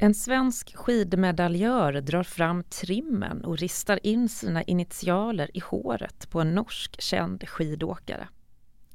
En 0.00 0.14
svensk 0.14 0.76
skidmedaljör 0.76 1.92
drar 1.92 2.22
fram 2.22 2.62
trimmen 2.64 3.44
och 3.44 3.58
ristar 3.58 4.06
in 4.06 4.28
sina 4.28 4.62
initialer 4.62 5.56
i 5.56 5.60
håret 5.60 6.30
på 6.30 6.40
en 6.40 6.54
norsk 6.54 7.00
känd 7.00 7.48
skidåkare. 7.48 8.28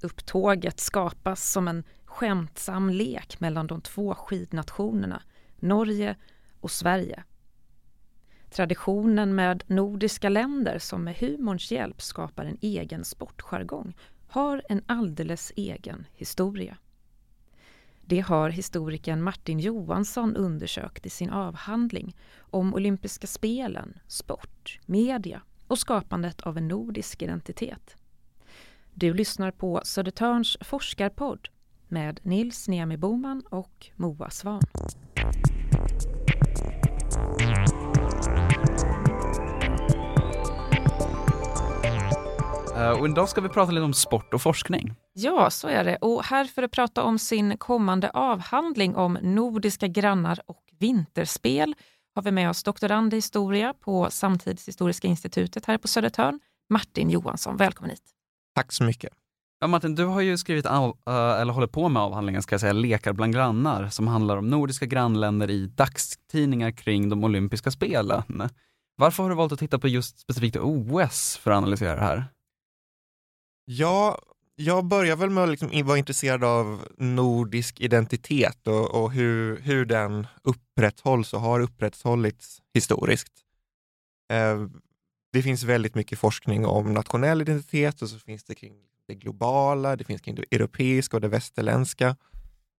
Upptåget 0.02 0.80
skapas 0.80 1.52
som 1.52 1.68
en 1.68 1.84
skämtsam 2.06 2.90
lek 2.90 3.40
mellan 3.40 3.68
de 3.68 3.82
två 3.82 4.16
skidnationerna, 4.16 5.22
Norge 5.60 6.16
och 6.60 6.72
Sverige. 6.72 7.24
Traditionen 8.50 9.36
med 9.36 9.64
nordiska 9.68 10.30
länder 10.30 10.80
som 10.80 11.04
med 11.04 11.16
humorns 11.16 11.72
hjälp 11.72 12.02
skapar 12.02 12.46
en 12.46 12.58
egen 12.62 13.06
sportjargong 13.06 13.96
har 14.28 14.62
en 14.70 14.84
alldeles 14.86 15.54
egen 15.56 16.06
historia. 16.14 16.78
Det 18.06 18.20
har 18.20 18.50
historikern 18.50 19.22
Martin 19.22 19.60
Johansson 19.60 20.36
undersökt 20.36 21.06
i 21.06 21.10
sin 21.10 21.30
avhandling 21.30 22.16
om 22.40 22.74
olympiska 22.74 23.28
spelen, 23.28 24.00
sport, 24.08 24.80
media 24.86 25.42
och 25.68 25.80
skapandet 25.80 26.42
av 26.42 26.58
en 26.58 26.68
nordisk 26.68 27.22
identitet. 27.22 27.96
Du 28.94 29.14
lyssnar 29.14 29.52
på 29.52 29.82
Södertörns 29.84 30.58
forskarpodd 30.62 31.50
med 31.88 32.20
Nils 32.24 32.68
Niemi 32.68 32.98
Boman 32.98 33.44
och 33.50 33.90
Moa 33.96 34.30
Svan. 34.30 34.62
Och 43.00 43.08
idag 43.08 43.30
ska 43.30 43.42
vi 43.42 43.50
prata 43.50 43.72
lite 43.72 43.84
om 43.84 43.94
sport 43.94 44.34
och 44.34 44.42
forskning. 44.42 44.96
Ja, 45.14 45.50
så 45.50 45.68
är 45.68 45.84
det. 45.84 45.96
Och 45.96 46.24
här 46.24 46.46
för 46.46 46.64
att 46.64 46.72
prata 46.72 47.04
om 47.04 47.20
sin 47.20 47.58
kommande 47.58 48.10
avhandling 48.10 48.96
om 48.96 49.18
nordiska 49.22 49.88
grannar 49.88 50.40
och 50.46 50.64
vinterspel 50.80 51.76
har 52.16 52.22
vi 52.22 52.32
med 52.32 52.50
oss 52.50 52.64
doktorand 52.64 53.14
i 53.14 53.18
historia 53.18 53.74
på 53.74 54.10
Samtidshistoriska 54.10 55.08
institutet 55.08 55.66
här 55.66 55.78
på 55.78 55.88
Södertörn, 55.88 56.40
Martin 56.70 57.10
Johansson. 57.10 57.58
Välkommen 57.58 57.90
hit. 57.90 58.04
Tack 58.56 58.72
så 58.72 58.84
mycket. 58.84 59.14
Ja, 59.60 59.68
Martin, 59.68 59.96
du 59.96 60.06
har 60.06 60.22
ju 60.22 60.38
skrivit 60.38 60.66
av, 60.66 60.98
eller 61.08 61.54
håller 61.54 61.68
på 61.68 61.90
med 61.90 62.02
avhandlingen, 62.02 62.42
ska 62.42 62.54
jag 62.54 62.62
säga, 62.62 62.74
Lekar 62.74 63.14
bland 63.14 63.34
grannar, 63.34 63.90
som 63.90 64.08
handlar 64.08 64.38
om 64.38 64.48
nordiska 64.48 64.86
grannländer 64.86 65.50
i 65.50 65.66
dagstidningar 65.66 66.72
kring 66.72 67.10
de 67.10 67.24
olympiska 67.24 67.72
spelen. 67.72 68.50
Varför 68.96 69.24
har 69.24 69.30
du 69.30 69.36
valt 69.36 69.52
att 69.52 69.60
titta 69.60 69.80
på 69.80 69.88
just 69.88 70.20
specifikt 70.20 70.58
OS 70.60 71.38
för 71.38 71.52
att 71.52 71.58
analysera 71.58 71.96
det 71.96 72.02
här? 72.02 72.26
Ja, 73.66 74.20
jag 74.56 74.86
börjar 74.86 75.16
väl 75.16 75.30
med 75.30 75.44
att 75.44 75.50
liksom 75.50 75.86
vara 75.86 75.98
intresserad 75.98 76.44
av 76.44 76.88
nordisk 76.98 77.80
identitet 77.80 78.68
och, 78.68 79.04
och, 79.04 79.12
hur, 79.12 79.60
hur 79.62 79.86
den 79.86 80.28
upprätthålls 80.44 81.34
och 81.34 81.42
har 81.42 81.60
upprätthållits 81.60 82.62
historiskt. 82.74 83.34
Eh, 84.34 84.68
det 85.34 85.42
finns 85.42 85.64
väldigt 85.64 85.96
mycket 85.96 86.20
forskning 86.20 86.66
om 86.66 86.94
nationell 86.94 87.42
identitet 87.42 88.02
och 88.02 88.10
så 88.10 88.20
finns 88.20 88.44
det 88.44 88.56
kring 88.56 88.74
det 89.08 89.16
globala, 89.16 89.96
det 89.96 90.04
finns 90.04 90.22
kring 90.22 90.36
det 90.36 90.46
europeiska 90.52 91.18
och 91.18 91.22
det 91.22 91.28
västerländska. 91.28 92.08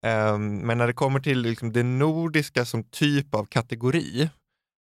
Eh, 0.05 0.39
men 0.39 0.79
när 0.79 0.87
det 0.87 0.93
kommer 0.93 1.21
till 1.21 1.41
liksom 1.41 1.73
det 1.73 1.83
nordiska 1.83 2.65
som 2.65 2.85
typ 2.85 3.35
av 3.35 3.45
kategori 3.45 4.31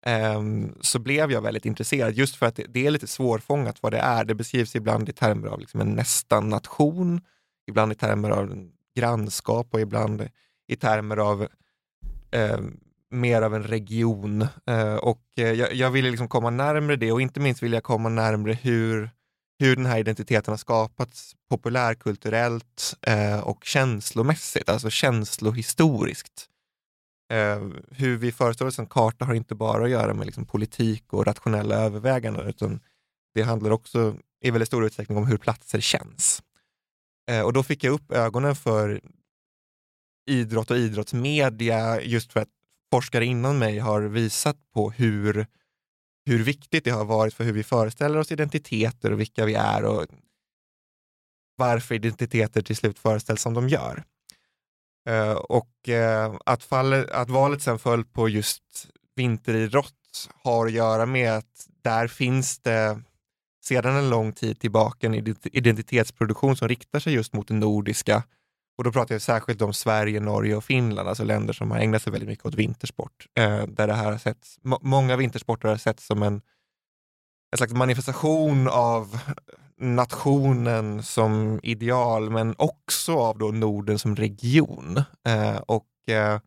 Ehm, 0.06 0.76
så 0.82 1.00
blev 1.00 1.32
jag 1.32 1.42
väldigt 1.42 1.66
intresserad 1.66 2.14
just 2.14 2.36
för 2.36 2.46
att 2.46 2.60
det, 2.70 2.88
är 2.88 2.92
lite 2.92 3.08
svårfångat 3.08 3.84
vad 3.84 3.92
det 3.92 4.00
är. 4.00 4.24
Det 4.24 4.36
beskrivs 4.36 4.76
ibland 4.76 5.10
i 5.10 5.14
termer 5.14 5.48
av 5.48 5.60
liksom 5.60 5.82
en 5.82 5.96
nästan 5.96 6.50
nation, 6.50 7.22
ibland 7.68 7.92
i 7.92 7.96
termer 7.96 8.30
av 8.30 8.70
grannskap 8.96 9.68
och 9.74 9.82
ibland 9.82 10.30
i 10.68 10.76
termer 10.76 11.18
av 11.18 11.48
eh, 12.32 12.60
mer 13.12 13.42
av 13.42 13.56
en 13.56 13.64
region. 13.64 14.42
Ehm, 14.66 14.78
eh, 14.80 14.96
och 14.96 15.22
jag, 15.36 15.74
jag 15.74 15.92
ville 15.92 16.10
liksom 16.10 16.28
komma 16.28 16.50
närmre 16.50 16.96
det 16.96 17.12
och 17.12 17.22
inte 17.22 17.40
minst 17.40 17.64
vill 17.64 17.74
jag 17.74 17.84
komma 17.84 18.10
närmre 18.10 18.54
hur, 18.54 19.10
hur 19.60 19.76
den 19.76 19.86
här 19.86 20.00
identiteten 20.00 20.52
har 20.52 20.58
skapats 20.58 21.36
populärkulturellt 21.50 22.96
eh, 23.02 23.40
och 23.40 23.64
känslomässigt, 23.64 24.70
alltså 24.70 24.90
känslohistoriskt. 24.90 26.50
Eh, 27.32 27.68
hur 27.92 28.18
vi 28.18 28.32
föreställer 28.32 28.70
oss 28.70 28.80
en 28.80 28.88
karta 28.88 29.26
har 29.26 29.34
inte 29.34 29.56
bara 29.56 29.84
att 29.84 29.90
göra 29.90 30.14
med 30.14 30.26
liksom, 30.26 30.46
politik 30.46 31.14
och 31.14 31.26
rationella 31.26 31.76
överväganden, 31.76 32.48
utan 32.48 32.80
det 33.34 33.42
handlar 33.42 33.72
också 33.72 34.18
i 34.42 34.52
väldigt 34.52 34.68
stor 34.68 34.86
utsträckning 34.86 35.18
om 35.18 35.28
hur 35.28 35.38
platser 35.38 35.80
känns. 35.80 36.44
Eh, 37.32 37.42
och 37.42 37.54
då 37.54 37.64
fick 37.64 37.84
jag 37.84 37.94
upp 37.94 38.12
ögonen 38.12 38.56
för 38.56 39.02
idrott 40.30 40.72
och 40.72 40.78
idrottsmedia 40.78 42.02
just 42.02 42.34
för 42.34 42.40
att 42.40 42.50
forskare 42.94 43.26
innan 43.26 43.60
mig 43.60 43.80
har 43.80 44.02
visat 44.02 44.58
på 44.74 44.92
hur, 44.92 45.48
hur 46.26 46.44
viktigt 46.44 46.84
det 46.84 46.92
har 46.92 47.06
varit 47.06 47.34
för 47.34 47.44
hur 47.44 47.54
vi 47.54 47.64
föreställer 47.64 48.18
oss 48.18 48.32
identiteter 48.32 49.12
och 49.12 49.20
vilka 49.20 49.46
vi 49.46 49.54
är 49.54 49.86
och 49.86 50.06
varför 51.56 51.96
identiteter 51.96 52.62
till 52.62 52.76
slut 52.76 53.00
föreställs 53.00 53.42
som 53.42 53.54
de 53.54 53.70
gör. 53.70 54.04
Eh, 55.10 55.32
och 55.32 55.90
eh, 55.90 56.36
att, 56.46 56.64
fallet, 56.64 57.10
att 57.10 57.30
valet 57.30 57.62
sen 57.62 57.80
föll 57.80 58.06
på 58.06 58.30
just 58.30 58.88
vinteridrott 59.16 60.30
har 60.44 60.66
att 60.66 60.72
göra 60.72 61.06
med 61.06 61.34
att 61.34 61.68
där 61.82 62.08
finns 62.08 62.60
det 62.60 63.02
sedan 63.64 63.96
en 63.96 64.10
lång 64.10 64.34
tid 64.34 64.60
tillbaka 64.60 65.08
en 65.08 65.36
identitetsproduktion 65.44 66.56
som 66.56 66.68
riktar 66.68 67.00
sig 67.00 67.14
just 67.14 67.34
mot 67.34 67.48
det 67.48 67.54
nordiska. 67.54 68.24
Och 68.78 68.84
då 68.84 68.92
pratar 68.92 69.16
jag 69.16 69.22
särskilt 69.22 69.62
om 69.62 69.74
Sverige, 69.74 70.20
Norge 70.20 70.56
och 70.56 70.64
Finland, 70.64 71.10
alltså 71.10 71.24
länder 71.24 71.54
som 71.54 71.72
har 71.72 71.80
ägnat 71.80 72.02
sig 72.02 72.12
väldigt 72.12 72.30
mycket 72.30 72.46
åt 72.46 72.56
vintersport. 72.56 73.28
Eh, 73.36 73.64
där 73.68 73.88
det 73.88 73.94
här 73.94 74.12
har 74.12 74.18
setts, 74.18 74.60
många 74.82 75.16
vintersporter 75.16 75.70
har 75.70 75.78
setts 75.78 76.06
som 76.06 76.24
en, 76.24 76.42
en 77.52 77.58
slags 77.58 77.74
manifestation 77.74 78.68
av 78.68 79.20
nationen 79.80 81.04
som 81.04 81.60
ideal, 81.64 82.30
men 82.30 82.56
också 82.58 83.18
av 83.18 83.38
då 83.38 83.48
Norden 83.48 84.00
som 84.00 84.16
region. 84.16 84.98
Eh, 85.28 85.58
och 85.58 85.88
eh, 86.08 86.40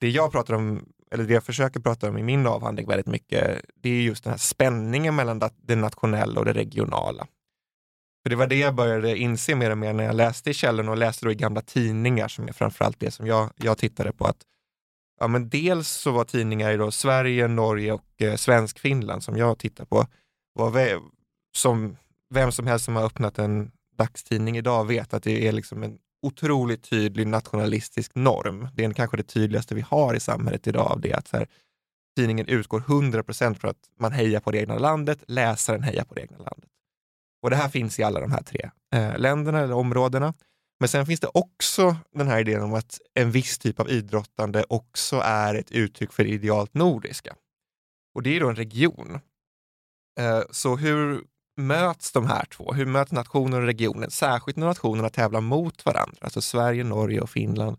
det 0.00 0.08
jag 0.08 0.32
pratar 0.32 0.54
om, 0.54 0.84
eller 1.10 1.24
det 1.24 1.34
jag 1.34 1.44
försöker 1.44 1.80
prata 1.80 2.08
om 2.08 2.18
i 2.18 2.22
min 2.22 2.46
avhandling 2.46 2.88
väldigt 2.88 3.06
mycket, 3.06 3.64
det 3.74 3.90
är 3.90 4.02
just 4.02 4.24
den 4.24 4.30
här 4.30 4.38
spänningen 4.38 5.16
mellan 5.16 5.40
det 5.62 5.76
nationella 5.76 6.40
och 6.40 6.46
det 6.46 6.52
regionala. 6.52 7.26
För 8.22 8.30
det 8.30 8.36
var 8.36 8.46
det 8.46 8.58
jag 8.58 8.74
började 8.74 9.18
inse 9.18 9.54
mer 9.54 9.70
och 9.70 9.78
mer 9.78 9.92
när 9.92 10.04
jag 10.04 10.16
läste 10.16 10.50
i 10.50 10.54
källorna 10.54 10.90
och 10.90 10.96
läste 10.96 11.26
då 11.26 11.32
i 11.32 11.34
gamla 11.34 11.60
tidningar, 11.60 12.28
som 12.28 12.48
är 12.48 12.52
framförallt 12.52 13.00
det 13.00 13.10
som 13.10 13.26
jag, 13.26 13.50
jag 13.56 13.78
tittade 13.78 14.12
på. 14.12 14.26
att 14.26 14.42
ja, 15.20 15.28
men 15.28 15.48
Dels 15.48 15.88
så 15.88 16.10
var 16.10 16.24
tidningar 16.24 16.70
i 16.70 16.76
då 16.76 16.90
Sverige, 16.90 17.48
Norge 17.48 17.92
och 17.92 18.22
eh, 18.22 18.36
Svensk-Finland 18.36 19.22
som 19.22 19.36
jag 19.36 19.58
tittar 19.58 19.84
på, 19.84 20.06
var 20.54 20.70
som 21.56 21.96
vem 22.30 22.52
som 22.52 22.66
helst 22.66 22.84
som 22.84 22.96
har 22.96 23.04
öppnat 23.04 23.38
en 23.38 23.70
dagstidning 23.96 24.56
idag 24.56 24.84
vet 24.84 25.14
att 25.14 25.22
det 25.22 25.48
är 25.48 25.52
liksom 25.52 25.82
en 25.82 25.98
otroligt 26.22 26.90
tydlig 26.90 27.26
nationalistisk 27.26 28.14
norm. 28.14 28.68
Det 28.74 28.84
är 28.84 28.92
kanske 28.92 29.16
det 29.16 29.22
tydligaste 29.22 29.74
vi 29.74 29.80
har 29.80 30.14
i 30.14 30.20
samhället 30.20 30.66
idag 30.66 30.92
av 30.92 31.00
det 31.00 31.12
att 31.12 31.28
så 31.28 31.36
här, 31.36 31.48
tidningen 32.16 32.46
utgår 32.46 32.80
100% 32.80 33.54
från 33.54 33.70
att 33.70 33.90
man 33.98 34.12
hejar 34.12 34.40
på 34.40 34.50
det 34.50 34.58
egna 34.58 34.78
landet, 34.78 35.24
läsaren 35.26 35.82
hejar 35.82 36.04
på 36.04 36.14
det 36.14 36.20
egna 36.20 36.36
landet. 36.36 36.70
Och 37.42 37.50
det 37.50 37.56
här 37.56 37.68
finns 37.68 37.98
i 37.98 38.02
alla 38.02 38.20
de 38.20 38.32
här 38.32 38.42
tre 38.42 38.70
eh, 38.94 39.18
länderna 39.18 39.60
eller 39.60 39.74
områdena. 39.74 40.34
Men 40.80 40.88
sen 40.88 41.06
finns 41.06 41.20
det 41.20 41.30
också 41.34 41.96
den 42.12 42.28
här 42.28 42.40
idén 42.40 42.62
om 42.62 42.74
att 42.74 43.00
en 43.14 43.30
viss 43.30 43.58
typ 43.58 43.80
av 43.80 43.90
idrottande 43.90 44.64
också 44.68 45.16
är 45.24 45.54
ett 45.54 45.70
uttryck 45.70 46.12
för 46.12 46.24
det 46.24 46.30
idealt 46.30 46.74
nordiska. 46.74 47.36
Och 48.14 48.22
det 48.22 48.36
är 48.36 48.40
då 48.40 48.48
en 48.48 48.56
region. 48.56 49.20
Eh, 50.20 50.42
så 50.50 50.76
hur 50.76 51.24
möts 51.60 52.12
de 52.12 52.26
här 52.26 52.44
två? 52.44 52.72
Hur 52.72 52.86
möts 52.86 53.12
nationen 53.12 53.60
och 53.60 53.66
regionen? 53.66 54.10
Särskilt 54.10 54.56
när 54.56 54.66
nationerna 54.66 55.08
tävlar 55.08 55.40
mot 55.40 55.84
varandra, 55.84 56.18
alltså 56.20 56.40
Sverige, 56.40 56.84
Norge 56.84 57.20
och 57.20 57.30
Finland, 57.30 57.76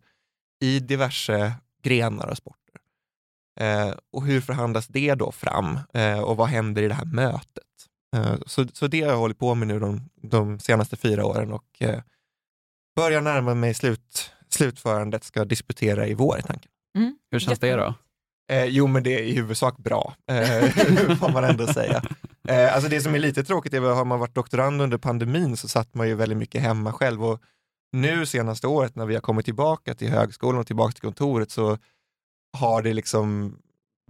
i 0.63 0.79
diverse 0.79 1.53
grenar 1.83 2.27
och 2.27 2.37
sporter. 2.37 2.61
Eh, 3.59 3.93
och 4.11 4.25
hur 4.25 4.41
förhandlas 4.41 4.87
det 4.87 5.16
då 5.16 5.31
fram? 5.31 5.79
Eh, 5.93 6.19
och 6.19 6.37
vad 6.37 6.47
händer 6.47 6.81
i 6.81 6.87
det 6.87 6.93
här 6.93 7.05
mötet? 7.05 7.63
Eh, 8.16 8.35
så, 8.45 8.67
så 8.73 8.87
det 8.87 9.01
har 9.01 9.09
jag 9.09 9.17
hållit 9.17 9.39
på 9.39 9.55
med 9.55 9.67
nu 9.67 9.79
de, 9.79 10.09
de 10.22 10.59
senaste 10.59 10.97
fyra 10.97 11.25
åren 11.25 11.51
och 11.51 11.81
eh, 11.81 12.01
börjar 12.95 13.22
närma 13.22 13.53
mig 13.53 13.73
slut, 13.73 14.31
slutförandet, 14.49 15.23
ska 15.23 15.45
disputera 15.45 16.07
i 16.07 16.13
vår 16.13 16.39
i 16.39 16.41
tanken. 16.41 16.72
Mm. 16.97 17.17
Hur 17.31 17.39
känns 17.39 17.59
det 17.59 17.75
då? 17.75 17.93
Eh, 18.51 18.66
jo, 18.66 18.87
men 18.87 19.03
det 19.03 19.16
är 19.16 19.23
i 19.23 19.34
huvudsak 19.34 19.77
bra, 19.77 20.16
eh, 20.27 20.69
får 21.19 21.31
man 21.31 21.43
ändå 21.43 21.67
säga. 21.67 22.03
Eh, 22.47 22.73
alltså 22.73 22.90
det 22.90 23.02
som 23.02 23.16
är 23.16 23.20
lite 23.20 23.43
tråkigt 23.43 23.73
är 23.73 23.82
att 23.82 23.96
har 23.96 24.05
man 24.05 24.20
varit 24.20 24.35
doktorand 24.35 24.82
under 24.82 24.97
pandemin 24.97 25.58
så 25.58 25.67
satt 25.67 25.93
man 25.93 26.08
ju 26.08 26.16
väldigt 26.16 26.38
mycket 26.38 26.61
hemma 26.61 26.93
själv 26.93 27.26
och 27.26 27.41
nu 27.91 28.26
senaste 28.26 28.67
året 28.67 28.96
när 28.96 29.05
vi 29.05 29.14
har 29.14 29.22
kommit 29.22 29.46
tillbaka 29.46 29.96
till 29.96 30.09
högskolan 30.09 30.59
och 30.59 30.67
tillbaka 30.67 30.91
till 30.91 31.02
kontoret 31.02 31.52
så 31.52 31.78
har 32.58 32.82
det 32.82 32.93
liksom 32.93 33.58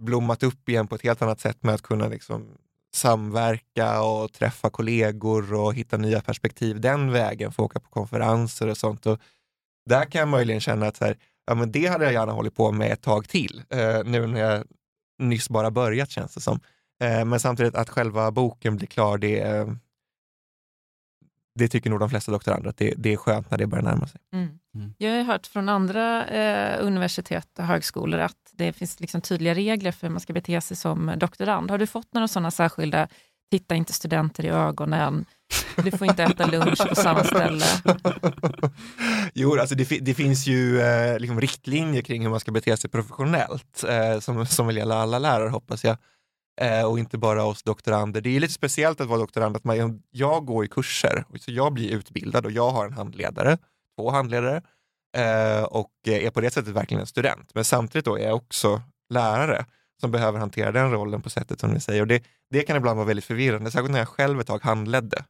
blommat 0.02 0.42
upp 0.42 0.68
igen 0.68 0.86
på 0.86 0.94
ett 0.94 1.02
helt 1.02 1.22
annat 1.22 1.40
sätt 1.40 1.62
med 1.62 1.74
att 1.74 1.82
kunna 1.82 2.08
liksom 2.08 2.48
samverka 2.94 4.02
och 4.02 4.32
träffa 4.32 4.70
kollegor 4.70 5.54
och 5.54 5.74
hitta 5.74 5.96
nya 5.96 6.20
perspektiv 6.20 6.80
den 6.80 7.12
vägen, 7.12 7.52
få 7.52 7.64
åka 7.64 7.80
på 7.80 7.90
konferenser 7.90 8.68
och 8.68 8.76
sånt. 8.76 9.06
Och 9.06 9.20
där 9.88 10.04
kan 10.04 10.18
jag 10.18 10.28
möjligen 10.28 10.60
känna 10.60 10.86
att 10.86 10.96
så 10.96 11.04
här, 11.04 11.18
ja 11.46 11.54
men 11.54 11.72
det 11.72 11.86
hade 11.86 12.04
jag 12.04 12.12
gärna 12.12 12.32
hållit 12.32 12.56
på 12.56 12.72
med 12.72 12.92
ett 12.92 13.02
tag 13.02 13.28
till, 13.28 13.62
eh, 13.70 14.04
nu 14.04 14.26
när 14.26 14.40
jag 14.40 14.64
nyss 15.18 15.48
bara 15.48 15.70
börjat 15.70 16.10
känns 16.10 16.34
det 16.34 16.40
som. 16.40 16.60
Eh, 17.02 17.24
men 17.24 17.40
samtidigt 17.40 17.74
att 17.74 17.88
själva 17.88 18.30
boken 18.30 18.76
blir 18.76 18.86
klar, 18.86 19.18
det, 19.18 19.40
eh, 19.40 19.66
det 21.58 21.68
tycker 21.68 21.90
nog 21.90 22.00
de 22.00 22.10
flesta 22.10 22.32
doktorander 22.32 22.68
att 22.70 22.76
det, 22.76 22.94
det 22.96 23.12
är 23.12 23.16
skönt 23.16 23.50
när 23.50 23.58
det 23.58 23.66
börjar 23.66 23.84
närma 23.84 24.06
sig. 24.06 24.20
Mm. 24.32 24.58
Mm. 24.74 24.94
Jag 24.98 25.10
har 25.10 25.22
hört 25.22 25.46
från 25.46 25.68
andra 25.68 26.26
eh, 26.26 26.86
universitet 26.86 27.58
och 27.58 27.64
högskolor 27.64 28.20
att 28.20 28.36
det 28.52 28.72
finns 28.72 29.00
liksom 29.00 29.20
tydliga 29.20 29.54
regler 29.54 29.92
för 29.92 30.06
hur 30.06 30.12
man 30.12 30.20
ska 30.20 30.32
bete 30.32 30.60
sig 30.60 30.76
som 30.76 31.12
doktorand. 31.16 31.70
Har 31.70 31.78
du 31.78 31.86
fått 31.86 32.14
några 32.14 32.28
sådana 32.28 32.50
särskilda, 32.50 33.08
titta 33.50 33.74
inte 33.74 33.92
studenter 33.92 34.44
i 34.44 34.48
ögonen, 34.48 35.24
du 35.76 35.90
får 35.90 36.06
inte 36.06 36.22
äta 36.22 36.46
lunch 36.46 36.88
på 36.88 36.94
samma 36.94 37.24
ställe? 37.24 37.64
jo, 39.34 39.58
alltså 39.60 39.74
det, 39.74 39.84
det 39.84 40.14
finns 40.14 40.46
ju 40.46 40.80
eh, 40.80 41.18
liksom 41.18 41.40
riktlinjer 41.40 42.02
kring 42.02 42.22
hur 42.22 42.30
man 42.30 42.40
ska 42.40 42.52
bete 42.52 42.76
sig 42.76 42.90
professionellt 42.90 43.84
eh, 43.88 44.20
som, 44.20 44.46
som 44.46 44.66
vill 44.66 44.76
gälla 44.76 44.94
alla 44.94 45.18
lärare 45.18 45.48
hoppas 45.48 45.84
jag. 45.84 45.96
Eh, 46.60 46.84
och 46.84 46.98
inte 46.98 47.18
bara 47.18 47.44
oss 47.44 47.62
doktorander. 47.62 48.20
Det 48.20 48.36
är 48.36 48.40
lite 48.40 48.52
speciellt 48.52 49.00
att 49.00 49.08
vara 49.08 49.18
doktorand, 49.18 49.56
att 49.56 49.64
man, 49.64 50.02
jag 50.10 50.46
går 50.46 50.64
i 50.64 50.68
kurser, 50.68 51.24
så 51.40 51.52
jag 51.52 51.72
blir 51.72 51.90
utbildad 51.90 52.46
och 52.46 52.52
jag 52.52 52.70
har 52.70 52.86
en 52.86 52.92
handledare, 52.92 53.58
två 53.98 54.10
handledare 54.10 54.62
eh, 55.16 55.62
och 55.62 55.92
är 56.06 56.30
på 56.30 56.40
det 56.40 56.50
sättet 56.50 56.74
verkligen 56.74 57.00
en 57.00 57.06
student. 57.06 57.50
Men 57.54 57.64
samtidigt 57.64 58.04
då 58.04 58.18
är 58.18 58.26
jag 58.26 58.36
också 58.36 58.82
lärare 59.10 59.66
som 60.00 60.10
behöver 60.10 60.38
hantera 60.38 60.72
den 60.72 60.90
rollen 60.90 61.22
på 61.22 61.30
sättet 61.30 61.60
som 61.60 61.70
ni 61.70 61.80
säger. 61.80 62.00
Och 62.00 62.06
det, 62.06 62.22
det 62.50 62.62
kan 62.62 62.76
ibland 62.76 62.96
vara 62.96 63.06
väldigt 63.06 63.24
förvirrande, 63.24 63.70
särskilt 63.70 63.92
när 63.92 63.98
jag 63.98 64.08
själv 64.08 64.40
ett 64.40 64.46
tag 64.46 64.62
handledde. 64.62 65.24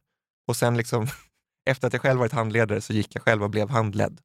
Och 0.47 0.55
sen 0.55 0.77
liksom, 0.77 1.07
efter 1.69 1.87
att 1.87 1.93
jag 1.93 2.01
själv 2.01 2.19
varit 2.19 2.31
handledare 2.31 2.81
så 2.81 2.93
gick 2.93 3.15
jag 3.15 3.23
själv 3.23 3.43
och 3.43 3.49
blev 3.49 3.69
handledd. 3.69 4.21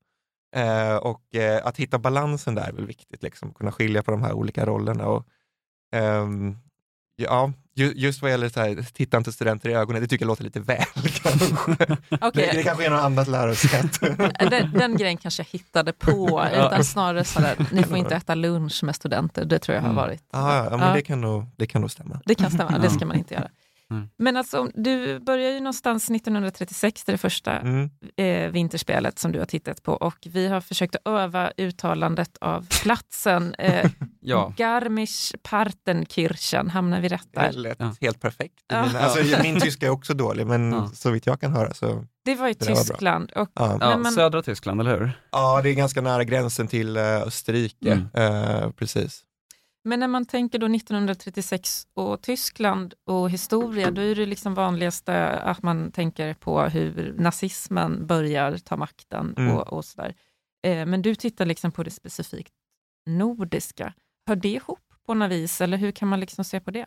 Eh, 0.56 0.96
och 0.96 1.34
eh, 1.34 1.66
att 1.66 1.76
hitta 1.76 1.98
balansen 1.98 2.54
där 2.54 2.68
är 2.68 2.72
väl 2.72 2.86
viktigt, 2.86 3.22
liksom, 3.22 3.54
kunna 3.54 3.72
skilja 3.72 4.02
på 4.02 4.10
de 4.10 4.22
här 4.22 4.32
olika 4.32 4.66
rollerna. 4.66 5.06
Och, 5.06 5.26
ehm, 5.92 6.56
ja, 7.18 7.52
ju, 7.74 7.92
just 7.96 8.22
vad 8.22 8.30
gäller 8.30 8.48
så 8.48 8.60
här, 8.60 8.82
titta 8.92 9.16
inte 9.16 9.32
studenter 9.32 9.68
i 9.68 9.74
ögonen, 9.74 10.02
det 10.02 10.08
tycker 10.08 10.24
jag 10.24 10.28
låter 10.28 10.44
lite 10.44 10.60
väl 10.60 10.84
kanske. 11.22 11.54
Okej. 12.20 12.30
Det, 12.32 12.52
det 12.52 12.62
kanske 12.62 12.86
är 12.86 12.90
något 12.90 13.00
annat 13.00 13.28
lärosätt. 13.28 14.00
Den, 14.50 14.72
den 14.72 14.96
grejen 14.96 15.16
kanske 15.16 15.40
jag 15.42 15.48
hittade 15.58 15.92
på, 15.92 16.46
utan 16.52 16.84
snarare 16.84 17.24
sådär, 17.24 17.56
ni 17.72 17.82
får 17.82 17.96
inte 17.96 18.14
äta 18.16 18.34
lunch 18.34 18.84
med 18.84 18.96
studenter. 18.96 19.44
Det 19.44 19.58
tror 19.58 19.74
jag 19.74 19.82
har 19.82 19.88
Mm. 19.88 19.96
varit. 19.96 20.22
Ah, 20.30 20.56
ja, 20.56 20.64
ja, 20.70 20.76
men 20.76 20.88
Ja. 20.88 20.94
Det, 20.94 21.02
kan 21.02 21.20
nog, 21.20 21.44
det 21.56 21.66
kan 21.66 21.80
nog 21.80 21.90
stämma. 21.90 22.20
Det 22.24 22.34
kan 22.34 22.50
stämma, 22.50 22.78
det 22.78 22.90
ska 22.90 23.06
man 23.06 23.16
inte 23.16 23.34
göra. 23.34 23.48
Mm. 23.90 24.08
Men 24.18 24.36
alltså, 24.36 24.68
du 24.74 25.18
börjar 25.20 25.50
ju 25.50 25.60
någonstans 25.60 26.10
1936, 26.10 27.04
det 27.04 27.10
är 27.10 27.14
det 27.14 27.18
första 27.18 27.52
Mm. 27.58 27.90
eh, 28.16 28.50
vinterspelet 28.50 29.18
som 29.18 29.32
du 29.32 29.38
har 29.38 29.46
tittat 29.46 29.82
på 29.82 29.92
och 29.92 30.14
vi 30.30 30.48
har 30.48 30.60
försökt 30.60 30.96
att 30.96 31.02
öva 31.08 31.52
uttalandet 31.56 32.36
av 32.40 32.66
platsen. 32.82 33.54
Eh, 33.58 33.90
Ja. 34.20 34.52
Garmisch-Partenkirchen, 35.48 36.68
hamnar 36.70 37.00
vi 37.00 37.08
rätt 37.08 37.28
Det 37.32 37.40
där? 37.40 37.52
lät 37.52 37.76
Ja. 37.80 37.94
helt 38.00 38.20
perfekt. 38.20 38.54
Ja. 38.68 38.86
Mina, 38.86 39.00
alltså, 39.00 39.42
min 39.42 39.60
tyska 39.60 39.86
är 39.86 39.90
också 39.90 40.14
dålig, 40.14 40.46
men 40.46 40.72
Ja. 40.72 40.90
så 40.94 41.10
vitt 41.10 41.26
jag 41.26 41.40
kan 41.40 41.52
höra 41.52 41.74
så... 41.74 42.04
Det 42.24 42.34
var 42.34 42.48
i 42.48 42.52
Det 42.52 42.64
där 42.66 42.74
var. 42.74 42.80
Tyskland. 42.80 43.32
Och, 43.36 43.48
Ja. 43.54 43.76
Ja, 43.80 43.96
man- 43.98 44.12
södra 44.12 44.42
Tyskland, 44.42 44.80
eller 44.80 44.98
hur? 44.98 45.10
ja, 45.32 45.60
det 45.62 45.68
är 45.70 45.74
ganska 45.74 46.00
nära 46.00 46.24
gränsen 46.24 46.68
till 46.68 46.96
eh, 46.96 47.02
Österrike. 47.22 47.92
Mm. 47.92 48.06
Eh, 48.62 48.70
precis. 48.70 49.22
Men 49.84 50.00
när 50.00 50.08
man 50.08 50.24
tänker 50.26 50.58
då 50.58 50.66
1936 50.66 51.86
och 51.94 52.22
Tyskland 52.22 52.94
och 53.04 53.30
historia, 53.30 53.90
då 53.90 54.00
är 54.00 54.14
det 54.14 54.26
liksom 54.26 54.54
vanligaste 54.54 55.28
att 55.28 55.62
man 55.62 55.92
tänker 55.92 56.34
på 56.34 56.62
hur 56.62 57.14
nazismen 57.18 58.06
börjar 58.06 58.58
ta 58.58 58.76
makten 58.76 59.34
Mm. 59.38 59.56
och, 59.56 59.72
och 59.72 59.84
sådär. 59.84 60.14
Eh, 60.66 60.86
men 60.86 61.02
du 61.02 61.14
tittar 61.14 61.46
liksom 61.46 61.72
på 61.72 61.82
det 61.82 61.90
specifikt 61.90 62.52
nordiska. 63.06 63.94
Hör 64.26 64.36
det 64.36 64.48
ihop 64.48 64.80
på 65.06 65.14
något 65.14 65.30
vis, 65.30 65.60
eller 65.60 65.76
hur 65.76 65.90
kan 65.90 66.08
man 66.08 66.20
liksom 66.20 66.44
se 66.44 66.60
på 66.60 66.70
det? 66.70 66.86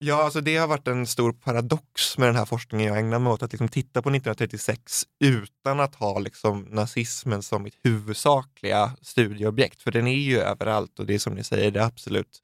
Ja, 0.00 0.22
alltså 0.22 0.40
det 0.40 0.56
har 0.56 0.66
varit 0.66 0.88
en 0.88 1.06
stor 1.06 1.32
paradox 1.32 2.18
med 2.18 2.28
den 2.28 2.36
här 2.36 2.44
forskningen 2.44 2.86
jag 2.86 2.98
ägnar 2.98 3.18
mig 3.18 3.32
åt, 3.32 3.42
att 3.42 3.52
liksom 3.52 3.68
titta 3.68 4.02
på 4.02 4.08
1936 4.08 5.06
utan 5.20 5.80
att 5.80 5.94
ha 5.94 6.18
liksom 6.18 6.60
nazismen 6.60 7.42
som 7.42 7.62
mitt 7.62 7.78
huvudsakliga 7.82 8.96
studieobjekt, 9.02 9.82
för 9.82 9.90
den 9.90 10.06
är 10.06 10.16
ju 10.16 10.38
överallt 10.38 10.98
och 10.98 11.06
det 11.06 11.14
är 11.14 11.18
som 11.18 11.34
ni 11.34 11.44
säger, 11.44 11.70
det 11.70 11.84
absolut 11.84 12.42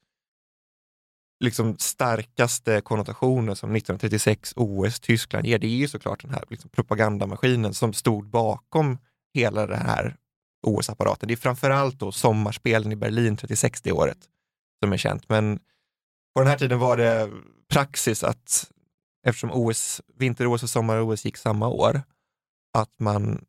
liksom 1.39 1.77
starkaste 1.77 2.81
konnotationen 2.81 3.55
som 3.55 3.75
1936 3.75 4.53
OS 4.55 4.99
Tyskland 4.99 5.45
ger, 5.45 5.59
det 5.59 5.67
är 5.67 5.77
ju 5.77 5.87
såklart 5.87 6.21
den 6.21 6.31
här 6.31 6.43
liksom 6.49 6.69
propagandamaskinen 6.69 7.73
som 7.73 7.93
stod 7.93 8.29
bakom 8.29 8.97
hela 9.33 9.67
den 9.67 9.81
här 9.81 10.15
OS-apparaten. 10.61 11.27
Det 11.27 11.33
är 11.33 11.37
framförallt 11.37 11.99
då 11.99 12.11
sommarspelen 12.11 12.91
i 12.91 12.95
Berlin 12.95 13.37
36 13.37 13.81
det 13.81 13.91
året 13.91 14.17
som 14.83 14.93
är 14.93 14.97
känt, 14.97 15.29
men 15.29 15.59
på 16.35 16.41
den 16.41 16.47
här 16.47 16.57
tiden 16.57 16.79
var 16.79 16.97
det 16.97 17.31
praxis 17.69 18.23
att 18.23 18.71
eftersom 19.27 19.51
OS, 19.53 20.01
vinter-OS 20.15 20.63
och 20.63 20.69
sommar-OS 20.69 21.25
gick 21.25 21.37
samma 21.37 21.67
år, 21.67 22.01
att 22.73 22.99
man, 22.99 23.45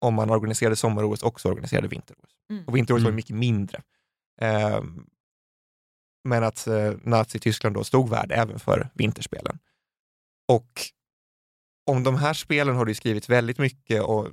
om 0.00 0.14
man 0.14 0.30
organiserade 0.30 0.76
sommar-OS, 0.76 1.22
också 1.22 1.48
organiserade 1.48 1.88
vinter-OS. 1.88 2.30
Mm. 2.50 2.64
Och 2.64 2.76
vinter-OS 2.76 3.02
var 3.02 3.08
Mm. 3.08 3.16
mycket 3.16 3.36
mindre. 3.36 3.82
Ehm, 4.40 5.06
men 6.24 6.44
att 6.44 6.66
eh, 6.66 6.92
Nazityskland 7.02 7.74
då 7.74 7.84
stod 7.84 8.08
värd 8.08 8.32
även 8.32 8.58
för 8.58 8.90
vinterspelen. 8.94 9.58
Och 10.48 10.70
om 11.86 12.02
de 12.02 12.14
här 12.16 12.34
spelen 12.34 12.76
har 12.76 12.84
det 12.84 12.94
skrivits 12.94 13.28
väldigt 13.28 13.58
mycket 13.58 14.02
och 14.02 14.28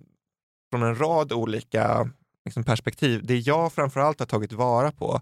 från 0.69 0.83
en 0.83 0.95
rad 0.99 1.33
olika 1.33 2.09
liksom, 2.45 2.63
perspektiv. 2.63 3.25
Det 3.25 3.37
jag 3.37 3.73
framförallt 3.73 4.19
har 4.19 4.25
tagit 4.25 4.51
vara 4.53 4.91
på, 4.91 5.21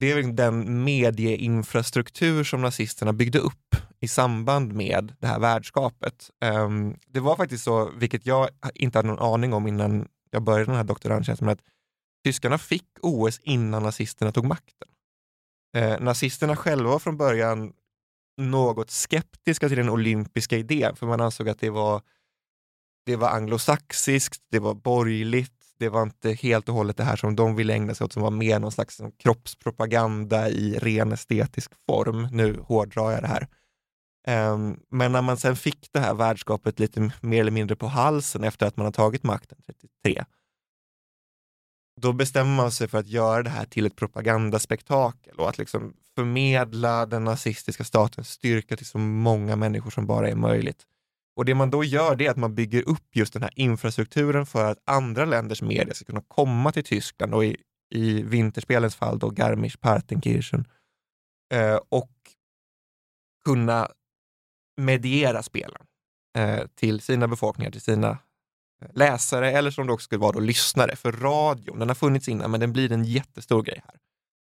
det 0.00 0.12
är 0.12 0.16
liksom 0.16 0.36
den 0.36 0.84
medieinfrastruktur 0.84 2.44
som 2.44 2.62
nazisterna 2.62 3.12
byggde 3.12 3.38
upp 3.38 3.76
i 4.00 4.08
samband 4.08 4.72
med 4.72 5.12
det 5.18 5.26
här 5.26 5.38
värdskapet. 5.38 6.30
Ehm, 6.40 6.96
det 7.06 7.20
var 7.20 7.36
faktiskt 7.36 7.64
så, 7.64 7.90
vilket 7.90 8.26
jag 8.26 8.48
inte 8.74 8.98
hade 8.98 9.08
någon 9.08 9.34
aning 9.34 9.52
om 9.52 9.66
innan 9.66 10.08
jag 10.30 10.42
började 10.42 10.64
den 10.64 10.76
här 10.76 10.84
doktorandtjänsten, 10.84 11.46
men 11.46 11.52
att 11.52 11.64
tyskarna 12.24 12.58
fick 12.58 12.86
OS 13.02 13.40
innan 13.42 13.82
nazisterna 13.82 14.32
tog 14.32 14.44
makten. 14.44 14.88
Ehm, 15.76 16.04
nazisterna 16.04 16.56
själva 16.56 16.90
var 16.90 16.98
från 16.98 17.16
början 17.16 17.72
något 18.36 18.90
skeptiska 18.90 19.68
till 19.68 19.76
den 19.76 19.90
olympiska 19.90 20.56
idén, 20.56 20.96
för 20.96 21.06
man 21.06 21.20
ansåg 21.20 21.48
att 21.48 21.60
det 21.60 21.70
var, 21.70 22.02
det 23.06 23.16
var 23.16 23.28
anglosaxiskt, 23.28 24.42
det 24.50 24.58
var 24.58 24.74
borgerligt, 24.74 25.59
det 25.80 25.88
var 25.88 26.02
inte 26.02 26.32
helt 26.32 26.68
och 26.68 26.74
hållet 26.74 26.96
det 26.96 27.04
här 27.04 27.16
som 27.16 27.36
de 27.36 27.56
ville 27.56 27.74
ägna 27.74 27.94
sig 27.94 28.04
åt, 28.04 28.12
som 28.12 28.22
var 28.22 28.30
mer 28.30 28.58
någon 28.58 28.72
slags 28.72 29.00
kroppspropaganda 29.18 30.48
i 30.48 30.78
ren 30.78 31.12
estetisk 31.12 31.72
form. 31.86 32.28
Nu 32.32 32.60
hårdrar 32.60 33.10
jag 33.10 33.22
det 33.22 33.26
här. 33.26 33.48
Um, 34.52 34.80
men 34.90 35.12
när 35.12 35.22
man 35.22 35.36
sen 35.36 35.56
fick 35.56 35.88
det 35.92 36.00
här 36.00 36.14
värdskapet 36.14 36.78
lite 36.80 37.12
mer 37.20 37.40
eller 37.40 37.50
mindre 37.50 37.76
på 37.76 37.86
halsen 37.86 38.44
efter 38.44 38.66
att 38.66 38.76
man 38.76 38.86
har 38.86 38.92
tagit 38.92 39.22
makten 39.22 39.58
33, 40.02 40.24
då 42.00 42.12
bestämmer 42.12 42.56
man 42.56 42.72
sig 42.72 42.88
för 42.88 42.98
att 42.98 43.08
göra 43.08 43.42
det 43.42 43.50
här 43.50 43.64
till 43.64 43.86
ett 43.86 43.96
propagandaspektakel 43.96 45.36
och 45.36 45.48
att 45.48 45.58
liksom 45.58 45.94
förmedla 46.14 47.06
den 47.06 47.24
nazistiska 47.24 47.84
statens 47.84 48.28
styrka 48.28 48.76
till 48.76 48.86
så 48.86 48.98
många 48.98 49.56
människor 49.56 49.90
som 49.90 50.06
bara 50.06 50.28
är 50.28 50.34
möjligt. 50.34 50.86
Och 51.40 51.46
det 51.46 51.54
man 51.54 51.70
då 51.70 51.84
gör 51.84 52.16
det 52.16 52.26
är 52.26 52.30
att 52.30 52.36
man 52.36 52.54
bygger 52.54 52.88
upp 52.88 53.16
just 53.16 53.32
den 53.32 53.42
här 53.42 53.52
infrastrukturen 53.56 54.46
för 54.46 54.70
att 54.70 54.78
andra 54.84 55.24
länders 55.24 55.62
media 55.62 55.94
ska 55.94 56.04
kunna 56.04 56.22
komma 56.28 56.72
till 56.72 56.84
Tyskland 56.84 57.34
och 57.34 57.44
i, 57.44 57.56
i 57.94 58.22
vinterspelens 58.22 58.96
fall 58.96 59.18
då 59.18 59.30
Garmisch-Partenkirchen 59.30 60.64
eh, 61.54 61.78
och 61.88 62.10
kunna 63.44 63.88
mediera 64.80 65.42
spelen 65.42 65.82
eh, 66.38 66.66
till 66.74 67.00
sina 67.00 67.28
befolkningar, 67.28 67.70
till 67.70 67.80
sina 67.80 68.10
eh, 68.82 68.88
läsare 68.94 69.50
eller 69.50 69.70
som 69.70 69.86
det 69.86 69.92
också 69.92 70.04
skulle 70.04 70.20
vara 70.20 70.32
då 70.32 70.40
lyssnare. 70.40 70.96
För 70.96 71.12
radion, 71.12 71.78
den 71.78 71.88
har 71.88 71.94
funnits 71.94 72.28
innan 72.28 72.50
men 72.50 72.60
den 72.60 72.72
blir 72.72 72.92
en 72.92 73.04
jättestor 73.04 73.62
grej 73.62 73.82
här. 73.84 73.96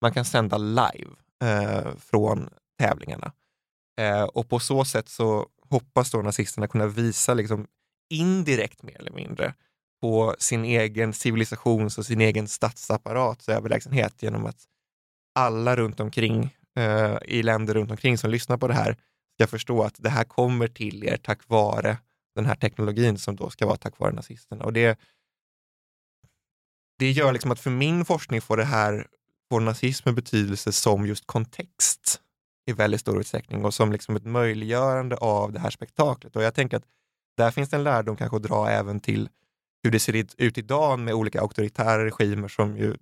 Man 0.02 0.14
kan 0.14 0.26
sända 0.26 0.58
live 0.58 1.12
eh, 1.44 1.96
från 1.98 2.50
tävlingarna. 2.80 3.32
Eh, 4.02 4.24
och 4.24 4.50
på 4.50 4.60
så 4.60 4.86
sätt 4.86 5.10
så 5.10 5.50
hoppas 5.76 6.12
då 6.12 6.22
nazisterna 6.22 6.68
kunna 6.68 6.88
visa 6.88 7.34
liksom 7.34 7.68
indirekt 8.10 8.84
mer 8.84 9.00
eller 9.00 9.12
mindre 9.12 9.54
på 10.02 10.36
sin 10.40 10.66
egen 10.66 11.14
civilisations 11.14 11.98
och 11.98 12.06
sin 12.06 12.22
egen 12.22 12.48
statsapparats 12.48 13.50
överlägsenhet 13.50 14.24
genom 14.24 14.46
att 14.46 14.64
alla 15.36 15.76
runt 15.76 16.00
omkring 16.00 16.56
eh, 16.78 17.18
i 17.26 17.44
länder 17.44 17.74
runt 17.74 17.92
omkring 17.92 18.18
som 18.18 18.30
lyssnar 18.30 18.58
på 18.58 18.68
det 18.68 18.74
här 18.74 18.98
ska 19.36 19.48
förstå 19.48 19.84
att 19.84 19.96
det 19.98 20.10
här 20.10 20.24
kommer 20.24 20.68
till 20.68 21.04
er 21.04 21.18
tack 21.18 21.50
vare 21.50 21.98
den 22.36 22.46
här 22.46 22.56
teknologin 22.56 23.18
som 23.18 23.36
då 23.36 23.50
ska 23.50 23.66
vara 23.66 23.78
tack 23.78 24.00
vare 24.00 24.12
nazisterna. 24.12 24.66
Och 24.66 24.74
det, 24.74 25.00
det 27.00 27.12
gör 27.12 27.34
liksom 27.34 27.52
att 27.52 27.60
för 27.60 27.72
min 27.72 28.06
forskning 28.06 28.42
får 28.42 28.58
det 28.58 28.66
här, 28.66 29.08
får 29.50 29.60
nazismen 29.60 30.16
betydelse 30.16 30.72
som 30.72 31.06
just 31.06 31.28
kontext 31.28 32.22
i 32.66 32.74
väldigt 32.74 33.02
stor 33.02 33.20
utsträckning 33.20 33.66
och 33.66 33.74
som 33.74 33.92
liksom 33.92 34.16
ett 34.16 34.26
möjliggörande 34.26 35.16
av 35.16 35.52
det 35.52 35.60
här 35.60 35.70
spektaklet. 35.70 36.36
Och 36.36 36.44
jag 36.44 36.54
tänker 36.54 36.78
att 36.78 36.86
där 37.38 37.52
finns 37.52 37.70
det 37.70 37.78
en 37.78 37.84
lärdom 37.84 38.16
kanske 38.16 38.38
att 38.38 38.44
dra 38.44 38.70
även 38.70 39.00
till 39.00 39.30
hur 39.84 39.92
det 39.92 40.00
ser 40.00 40.26
ut 40.38 40.58
idag 40.58 41.00
med 41.00 41.14
olika 41.14 41.42
auktoritära 41.42 42.06
regimer 42.06 42.48
som 42.48 42.78
ju 42.78 42.98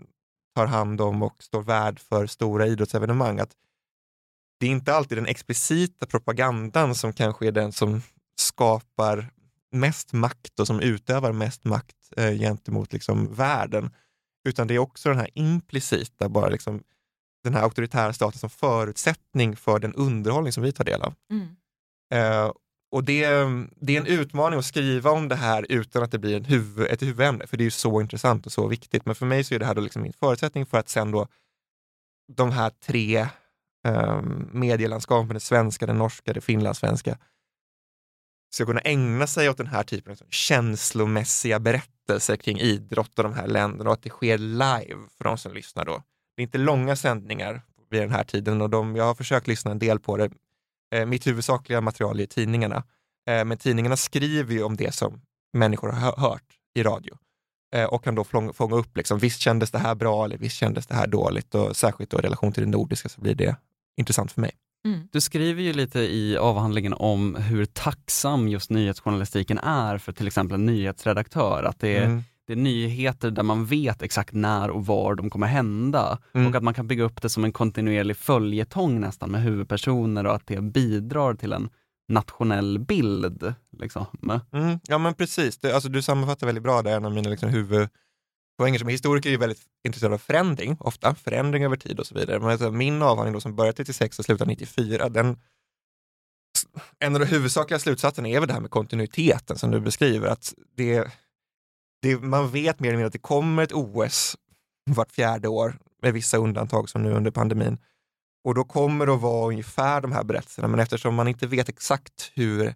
tar 0.56 0.66
hand 0.66 1.02
om 1.02 1.24
och 1.24 1.44
står 1.44 1.62
värd 1.62 2.00
för 2.00 2.28
stora 2.28 2.68
idrottsevenemang. 2.68 3.40
Att 3.40 3.52
det 4.60 4.66
är 4.66 4.72
inte 4.72 4.94
alltid 4.94 5.18
den 5.18 5.26
explicita 5.26 6.06
propagandan 6.06 6.96
som 6.96 7.14
kanske 7.14 7.48
är 7.48 7.52
den 7.52 7.72
som 7.72 8.02
skapar 8.36 9.30
mest 9.72 10.14
makt 10.14 10.60
och 10.60 10.68
som 10.68 10.80
utövar 10.80 11.32
mest 11.32 11.64
makt 11.64 11.96
eh, 12.18 12.32
gentemot 12.32 12.94
liksom 12.94 13.34
världen. 13.34 13.92
Utan 14.48 14.68
det 14.68 14.76
är 14.76 14.80
också 14.80 15.10
den 15.10 15.18
här 15.18 15.30
implicita, 15.34 16.30
bara 16.30 16.50
liksom, 16.50 16.84
den 17.44 17.54
här 17.54 17.62
auktoritära 17.62 18.14
staten 18.14 18.40
som 18.40 18.50
förutsättning 18.50 19.56
för 19.56 19.80
den 19.80 19.94
underhållning 19.94 20.54
som 20.54 20.64
vi 20.64 20.72
tar 20.72 20.84
del 20.84 21.02
av. 21.02 21.14
Mm. 21.32 21.56
Eh, 22.14 22.52
och 22.92 23.04
det, 23.04 23.26
det 23.76 23.96
är 23.96 24.02
en 24.02 24.06
utmaning 24.06 24.60
att 24.60 24.66
skriva 24.66 25.12
om 25.12 25.28
det 25.28 25.36
här 25.36 25.66
utan 25.70 26.04
att 26.04 26.12
det 26.12 26.20
blir 26.20 26.42
huvud, 26.42 26.88
ett 26.88 27.02
huvudämne, 27.02 27.48
för 27.48 27.58
det 27.58 27.62
är 27.62 27.66
ju 27.66 27.72
så 27.72 28.02
intressant 28.02 28.46
och 28.46 28.52
så 28.52 28.68
viktigt. 28.68 29.06
Men 29.06 29.16
för 29.16 29.26
mig 29.26 29.44
så 29.44 29.56
är 29.56 29.60
det 29.60 29.66
här 29.66 29.76
då 29.76 29.82
liksom 29.82 30.02
min 30.02 30.14
förutsättning 30.14 30.66
för 30.66 30.78
att 30.78 30.90
sen 30.90 31.12
då 31.12 31.28
de 32.34 32.52
här 32.52 32.70
tre 32.70 33.28
um, 33.88 34.50
medielandskapen, 34.52 35.34
det 35.34 35.40
svenska, 35.40 35.86
det 35.86 35.94
norska, 35.94 36.34
det 36.34 36.42
finlandssvenska, 36.42 37.18
ska 38.54 38.66
kunna 38.66 38.80
ägna 38.80 39.28
sig 39.28 39.50
åt 39.50 39.58
den 39.58 39.68
här 39.68 39.84
typen 39.84 40.12
av 40.12 40.30
känslomässiga 40.30 41.60
berättelser 41.60 42.36
kring 42.36 42.60
idrott 42.60 43.18
och 43.20 43.24
de 43.24 43.34
här 43.34 43.48
länderna 43.48 43.90
och 43.90 43.94
att 43.94 44.04
det 44.04 44.10
sker 44.10 44.38
live 44.38 45.08
för 45.18 45.24
de 45.24 45.38
som 45.38 45.54
lyssnar 45.54 45.86
då. 45.86 46.04
Det 46.36 46.42
är 46.42 46.44
inte 46.44 46.58
långa 46.58 46.96
sändningar 46.96 47.62
vid 47.90 48.02
den 48.02 48.12
här 48.12 48.24
tiden 48.24 48.62
och 48.62 48.70
de, 48.70 48.96
jag 48.96 49.04
har 49.04 49.16
försökt 49.16 49.48
lyssna 49.48 49.72
en 49.72 49.80
del 49.80 50.00
på 50.00 50.18
det. 50.18 50.32
Eh, 50.96 51.06
mitt 51.06 51.28
huvudsakliga 51.28 51.82
material 51.82 52.20
är 52.20 52.26
tidningarna, 52.26 52.84
eh, 53.30 53.46
men 53.46 53.58
tidningarna 53.58 53.98
skriver 53.98 54.54
ju 54.54 54.64
om 54.64 54.76
det 54.76 54.96
som 54.96 55.22
människor 55.54 55.90
har 55.90 56.18
hört 56.18 56.44
i 56.76 56.84
radio 56.84 57.18
eh, 57.76 57.86
och 57.86 58.04
kan 58.04 58.16
då 58.16 58.24
fånga 58.54 58.76
upp, 58.76 58.98
liksom, 58.98 59.20
visst 59.20 59.42
kändes 59.42 59.72
det 59.72 59.80
här 59.80 59.96
bra 59.96 60.26
eller 60.26 60.38
visst 60.38 60.58
kändes 60.58 60.88
det 60.88 60.96
här 60.96 61.08
dåligt 61.08 61.56
och 61.56 61.76
särskilt 61.76 62.10
då 62.10 62.20
i 62.20 62.22
relation 62.22 62.52
till 62.52 62.64
det 62.64 62.70
nordiska 62.70 63.10
så 63.10 63.22
blir 63.22 63.36
det 63.36 63.56
intressant 63.98 64.32
för 64.32 64.42
mig. 64.42 64.52
Mm. 64.86 65.08
Du 65.12 65.22
skriver 65.22 65.62
ju 65.62 65.74
lite 65.74 66.00
i 66.00 66.38
avhandlingen 66.38 66.94
om 66.94 67.36
hur 67.36 67.66
tacksam 67.66 68.48
just 68.48 68.70
nyhetsjournalistiken 68.70 69.58
är 69.58 69.98
för 69.98 70.12
till 70.12 70.28
exempel 70.28 70.56
en 70.56 70.66
nyhetsredaktör. 70.66 71.64
Att 71.64 71.80
det 71.80 71.98
är, 71.98 72.06
mm. 72.06 72.24
Det 72.48 72.54
är 72.54 72.58
nyheter 72.58 73.32
där 73.32 73.44
man 73.44 73.66
vet 73.66 74.02
exakt 74.02 74.34
när 74.34 74.70
och 74.70 74.86
var 74.86 75.16
de 75.16 75.30
kommer 75.30 75.48
hända. 75.48 76.20
Mm. 76.34 76.48
Och 76.48 76.56
att 76.56 76.64
man 76.64 76.74
kan 76.74 76.88
bygga 76.88 77.04
upp 77.04 77.22
det 77.22 77.30
som 77.30 77.44
en 77.44 77.52
kontinuerlig 77.52 78.18
följetong 78.18 79.00
nästan 79.00 79.32
med 79.32 79.42
huvudpersoner 79.42 80.26
och 80.26 80.36
att 80.36 80.48
det 80.48 80.62
bidrar 80.62 81.34
till 81.34 81.54
en 81.54 81.70
nationell 82.08 82.80
bild. 82.80 83.54
Liksom. 83.80 84.06
Mm. 84.52 84.80
Ja 84.84 84.98
men 84.98 85.14
precis, 85.14 85.58
det, 85.58 85.74
alltså, 85.74 85.90
du 85.90 86.02
sammanfattar 86.02 86.48
väldigt 86.48 86.64
bra 86.64 86.82
där, 86.82 86.98
en 86.98 87.06
av 87.06 87.12
mina 87.12 87.30
liksom, 87.30 87.50
huvud 87.50 87.90
poänger 88.58 88.80
som 88.80 88.88
historiker 88.88 89.32
är 89.32 89.38
väldigt 89.38 89.62
intresserade 89.84 90.16
av 90.16 90.20
förändring, 90.20 90.78
ofta, 90.80 91.16
förändring 91.16 91.64
över 91.64 91.76
tid 91.76 92.00
och 92.00 92.06
så 92.06 92.16
vidare. 92.16 92.40
Men 92.40 92.50
alltså, 92.50 92.72
min 92.72 93.02
avhandling 93.02 93.34
då, 93.34 93.42
som 93.42 93.56
började 93.56 93.78
36 93.78 94.20
och 94.20 94.26
slutade 94.26 94.52
94, 94.52 95.10
den, 95.10 95.38
en 97.00 97.16
av 97.16 97.20
de 97.20 97.26
huvudsakliga 97.26 97.80
slutsatserna 97.80 98.28
är 98.28 98.40
väl 98.40 98.48
det 98.48 98.54
här 98.54 98.62
med 98.62 98.72
kontinuiteten 98.72 99.58
som 99.58 99.72
du 99.72 99.80
beskriver, 99.80 100.28
att 100.28 100.54
det, 100.76 101.12
det, 102.04 102.20
man 102.20 102.50
vet 102.50 102.80
mer 102.80 102.90
eller 102.90 102.98
mindre 102.98 103.08
att 103.08 103.14
det 103.14 103.20
kommer 103.20 103.64
ett 103.64 103.72
OS 103.72 104.38
vart 104.90 105.12
fjärde 105.12 105.48
år, 105.48 105.78
med 106.02 106.14
vissa 106.14 106.38
undantag 106.38 106.90
som 106.90 107.04
nu 107.04 107.12
under 107.12 107.32
pandemin. 107.32 107.78
Och 108.44 108.56
då 108.56 108.64
kommer 108.64 109.06
det 109.06 109.14
att 109.14 109.22
vara 109.22 109.48
ungefär 109.48 110.02
de 110.02 110.12
här 110.12 110.24
berättelserna, 110.24 110.68
men 110.68 110.80
eftersom 110.80 111.16
man 111.16 111.28
inte 111.28 111.48
vet 111.48 111.70
exakt 111.70 112.32
hur 112.34 112.76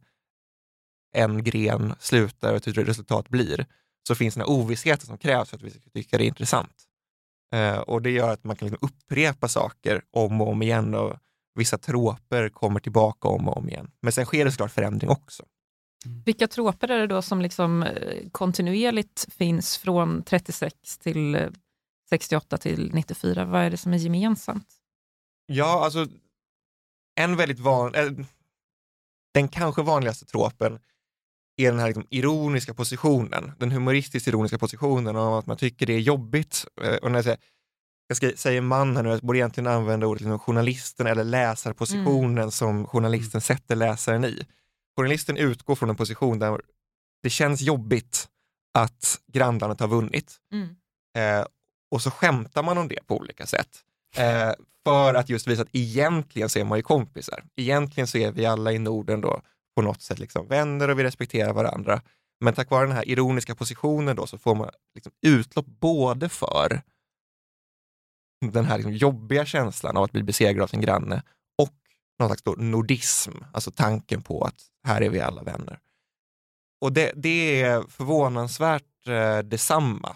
en 1.16 1.44
gren 1.44 1.94
slutar 2.00 2.54
och 2.54 2.66
hur 2.66 2.86
resultat 2.86 3.30
blir, 3.30 3.66
så 4.08 4.16
finns 4.16 4.34
den 4.34 4.42
här 4.42 4.50
ovissheten 4.50 5.06
som 5.06 5.18
krävs 5.18 5.50
för 5.50 5.58
att 5.58 5.64
vi 5.64 5.70
ska 5.70 5.90
tycka 5.94 6.18
det 6.18 6.24
är 6.24 6.28
intressant. 6.28 6.84
Eh, 7.54 7.78
och 7.78 8.02
det 8.02 8.12
gör 8.12 8.30
att 8.30 8.44
man 8.44 8.56
kan 8.56 8.68
liksom 8.68 8.90
upprepa 8.90 9.48
saker 9.48 10.02
om 10.12 10.42
och 10.42 10.48
om 10.48 10.62
igen 10.62 10.96
och 10.96 11.14
vissa 11.56 11.78
tråper 11.78 12.50
kommer 12.50 12.80
tillbaka 12.80 13.28
om 13.28 13.48
och 13.48 13.58
om 13.58 13.70
igen. 13.70 13.92
Men 14.02 14.12
sen 14.14 14.26
sker 14.26 14.46
det 14.46 14.52
såklart 14.52 14.72
förändring 14.72 15.10
också. 15.10 15.44
Mm. 16.06 16.22
Vilka 16.26 16.48
tråper 16.48 16.92
är 16.92 17.00
det 17.00 17.08
då 17.08 17.22
som 17.22 17.42
liksom 17.42 17.84
eh, 17.84 18.30
kontinuerligt 18.32 19.28
finns 19.34 19.78
från 19.78 20.24
36 20.24 20.98
till 20.98 21.50
68 22.10 22.56
eh, 22.56 22.60
till 22.60 22.94
94? 22.94 23.46
Vad 23.46 23.62
är 23.62 23.70
det 23.70 23.78
som 23.78 23.94
är 23.94 23.98
gemensamt? 23.98 24.68
Ja, 25.46 25.86
alltså 25.86 26.08
en 27.16 27.36
väldigt 27.36 27.60
vanlig, 27.60 28.00
eh, 28.00 28.12
den 29.34 29.48
kanske 29.48 29.82
vanligaste 29.82 30.26
tråpen 30.26 30.80
är 31.58 31.72
den 31.72 31.80
här 31.80 31.88
liksom 31.88 32.06
ironiska 32.10 32.74
positionen, 32.74 33.52
den 33.58 33.72
humoristiskt 33.72 34.28
ironiska 34.28 34.58
positionen 34.58 35.16
av 35.16 35.34
att 35.34 35.46
man 35.46 35.58
tycker 35.58 35.86
det 35.86 35.94
är 35.94 36.00
jobbigt. 36.00 36.66
Och 37.02 37.12
när 37.12 37.18
jag 37.18 37.24
säger, 37.24 37.40
jag 38.08 38.18
ska, 38.18 38.32
säger 38.36 38.62
man 38.62 38.96
här 38.96 39.04
nu, 39.04 39.10
jag 39.10 39.20
borde 39.20 39.40
egentligen 39.40 39.68
använda 39.68 40.08
ordet 40.08 40.22
liksom 40.22 40.40
journalisten 40.40 41.08
eller 41.08 41.24
läsarpositionen 41.24 42.38
mm. 42.38 42.52
som 42.52 42.88
journalisten 42.88 43.42
sätter 43.42 43.76
läsaren 43.76 44.26
i. 44.26 44.46
Journalisten 44.98 45.38
utgår 45.38 45.76
från 45.76 45.90
en 45.90 45.96
position 45.96 46.40
där 46.40 46.62
det 47.24 47.30
känns 47.30 47.62
jobbigt 47.62 48.28
att 48.74 49.20
grannlandet 49.28 49.80
har 49.80 49.88
vunnit. 49.88 50.36
Mm. 50.52 50.68
Eh, 51.18 51.46
och 51.92 52.02
så 52.02 52.12
skämtar 52.12 52.64
man 52.64 52.78
om 52.78 52.88
det 52.88 53.08
på 53.08 53.18
olika 53.18 53.46
sätt. 53.46 53.84
Eh, 54.18 54.52
för 54.84 55.14
att 55.14 55.30
just 55.30 55.48
visa 55.48 55.62
att 55.62 55.68
egentligen 55.72 56.50
så 56.50 56.60
är 56.60 56.64
man 56.64 56.78
ju 56.78 56.82
kompisar. 56.82 57.44
Egentligen 57.56 58.08
så 58.08 58.18
är 58.18 58.32
vi 58.32 58.46
alla 58.46 58.72
i 58.72 58.80
Norden 58.80 59.22
då 59.22 59.42
på 59.76 59.82
något 59.82 60.02
sätt 60.02 60.20
liksom 60.20 60.48
vänner 60.48 60.90
och 60.90 61.00
vi 61.00 61.04
respekterar 61.04 61.54
varandra. 61.54 62.02
Men 62.40 62.54
tack 62.54 62.70
vare 62.70 62.88
den 62.88 62.96
här 62.96 63.10
ironiska 63.10 63.56
positionen 63.56 64.16
då 64.16 64.28
så 64.28 64.38
får 64.38 64.56
man 64.56 64.70
liksom 64.96 65.12
utlopp 65.22 65.66
både 65.66 66.30
för 66.30 66.82
den 68.46 68.66
här 68.66 68.78
liksom 68.78 68.94
jobbiga 68.94 69.46
känslan 69.46 69.98
av 69.98 70.04
att 70.04 70.12
bli 70.12 70.24
besegrad 70.24 70.64
av 70.64 70.68
sin 70.68 70.82
granne 70.82 71.24
någon 72.20 72.30
slags 72.30 72.58
nordism, 72.58 73.32
alltså 73.54 73.72
tanken 73.72 74.22
på 74.22 74.44
att 74.44 74.62
här 74.84 75.02
är 75.02 75.10
vi 75.10 75.20
alla 75.20 75.44
vänner. 75.44 75.80
Och 76.82 76.94
det, 76.94 77.12
det 77.16 77.62
är 77.62 77.82
förvånansvärt 77.82 79.08
eh, 79.08 79.40
detsamma 79.40 80.16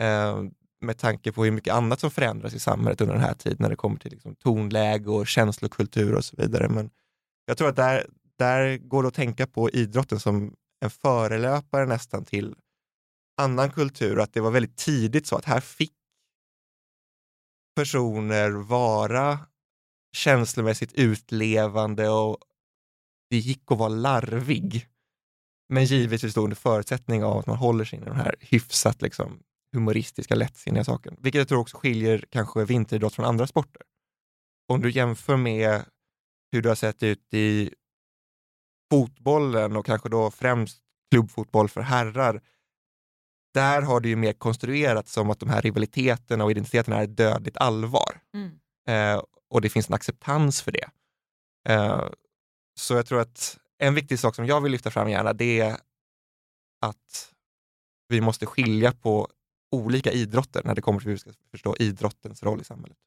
eh, 0.00 0.42
med 0.80 0.98
tanke 0.98 1.32
på 1.32 1.44
hur 1.44 1.50
mycket 1.50 1.74
annat 1.74 2.00
som 2.00 2.10
förändras 2.10 2.54
i 2.54 2.58
samhället 2.58 3.00
under 3.00 3.14
den 3.14 3.24
här 3.24 3.34
tiden 3.34 3.58
när 3.60 3.70
det 3.70 3.76
kommer 3.76 3.96
till 3.96 4.10
liksom, 4.10 4.34
tonläge 4.34 5.10
och 5.10 5.26
känslokultur 5.26 6.14
och 6.14 6.24
så 6.24 6.36
vidare. 6.36 6.68
Men 6.68 6.90
jag 7.46 7.58
tror 7.58 7.68
att 7.68 7.76
där, 7.76 8.06
där 8.38 8.76
går 8.76 9.02
det 9.02 9.08
att 9.08 9.14
tänka 9.14 9.46
på 9.46 9.70
idrotten 9.70 10.20
som 10.20 10.54
en 10.80 10.90
förelöpare 10.90 11.86
nästan 11.86 12.24
till 12.24 12.54
annan 13.36 13.70
kultur, 13.70 14.20
att 14.20 14.32
det 14.32 14.40
var 14.40 14.50
väldigt 14.50 14.76
tidigt 14.76 15.26
så 15.26 15.36
att 15.36 15.44
här 15.44 15.60
fick 15.60 15.92
personer 17.76 18.50
vara 18.50 19.38
känslomässigt 20.14 20.92
utlevande 20.92 22.08
och 22.08 22.38
det 23.30 23.36
gick 23.36 23.62
att 23.70 23.78
vara 23.78 23.88
larvig. 23.88 24.88
Men 25.68 25.84
givetvis 25.84 26.36
under 26.36 26.56
förutsättning 26.56 27.24
av 27.24 27.38
att 27.38 27.46
man 27.46 27.56
håller 27.56 27.84
sig 27.84 27.98
i 27.98 28.02
den 28.02 28.16
här 28.16 28.34
hyfsat 28.40 29.02
liksom, 29.02 29.42
humoristiska, 29.72 30.34
lättsinniga 30.34 30.84
saken. 30.84 31.16
Vilket 31.18 31.38
jag 31.38 31.48
tror 31.48 31.58
också 31.58 31.76
skiljer 31.76 32.24
kanske 32.30 32.64
vinteridrott 32.64 33.14
från 33.14 33.24
andra 33.24 33.46
sporter. 33.46 33.82
Om 34.68 34.80
du 34.80 34.90
jämför 34.90 35.36
med 35.36 35.84
hur 36.52 36.62
det 36.62 36.68
har 36.68 36.76
sett 36.76 37.02
ut 37.02 37.34
i 37.34 37.70
fotbollen 38.90 39.76
och 39.76 39.86
kanske 39.86 40.08
då 40.08 40.30
främst 40.30 40.78
klubbfotboll 41.10 41.68
för 41.68 41.80
herrar, 41.80 42.42
där 43.54 43.82
har 43.82 44.00
det 44.00 44.08
ju 44.08 44.16
mer 44.16 44.32
konstruerats 44.32 45.12
som 45.12 45.30
att 45.30 45.40
de 45.40 45.48
här 45.48 45.62
rivaliteterna 45.62 46.44
och 46.44 46.50
identiteterna 46.50 46.96
är 46.96 47.06
dödligt 47.06 47.56
allvar. 47.56 48.20
Mm. 48.34 48.58
Eh, 48.86 49.22
och 49.48 49.60
det 49.60 49.68
finns 49.68 49.88
en 49.88 49.94
acceptans 49.94 50.62
för 50.62 50.72
det. 50.72 50.90
Eh, 51.68 52.08
så 52.80 52.94
jag 52.94 53.06
tror 53.06 53.20
att 53.20 53.58
en 53.78 53.94
viktig 53.94 54.18
sak 54.18 54.34
som 54.34 54.46
jag 54.46 54.60
vill 54.60 54.72
lyfta 54.72 54.90
fram 54.90 55.10
gärna, 55.10 55.32
det 55.32 55.60
är 55.60 55.76
att 56.80 57.32
vi 58.08 58.20
måste 58.20 58.46
skilja 58.46 58.92
på 58.92 59.28
olika 59.70 60.12
idrotter 60.12 60.62
när 60.64 60.74
det 60.74 60.82
kommer 60.82 61.00
till 61.00 61.08
hur 61.08 61.14
vi 61.14 61.18
ska 61.18 61.32
förstå 61.50 61.76
idrottens 61.78 62.42
roll 62.42 62.60
i 62.60 62.64
samhället. 62.64 62.98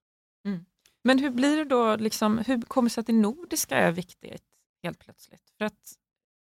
Mm. 0.46 0.66
Men 1.04 1.20
hur 1.20 1.30
blir 1.30 1.58
det 1.58 1.66
då, 1.66 1.96
liksom, 1.96 2.38
hur 2.38 2.62
kommer 2.62 2.90
det 2.90 2.94
sig 2.94 3.02
att 3.02 3.08
det 3.08 3.14
nordiska 3.14 3.76
är 3.76 3.92
viktigt? 3.92 4.44
helt 4.84 5.00
plötsligt. 5.00 5.54
För 5.58 5.66
att 5.66 5.94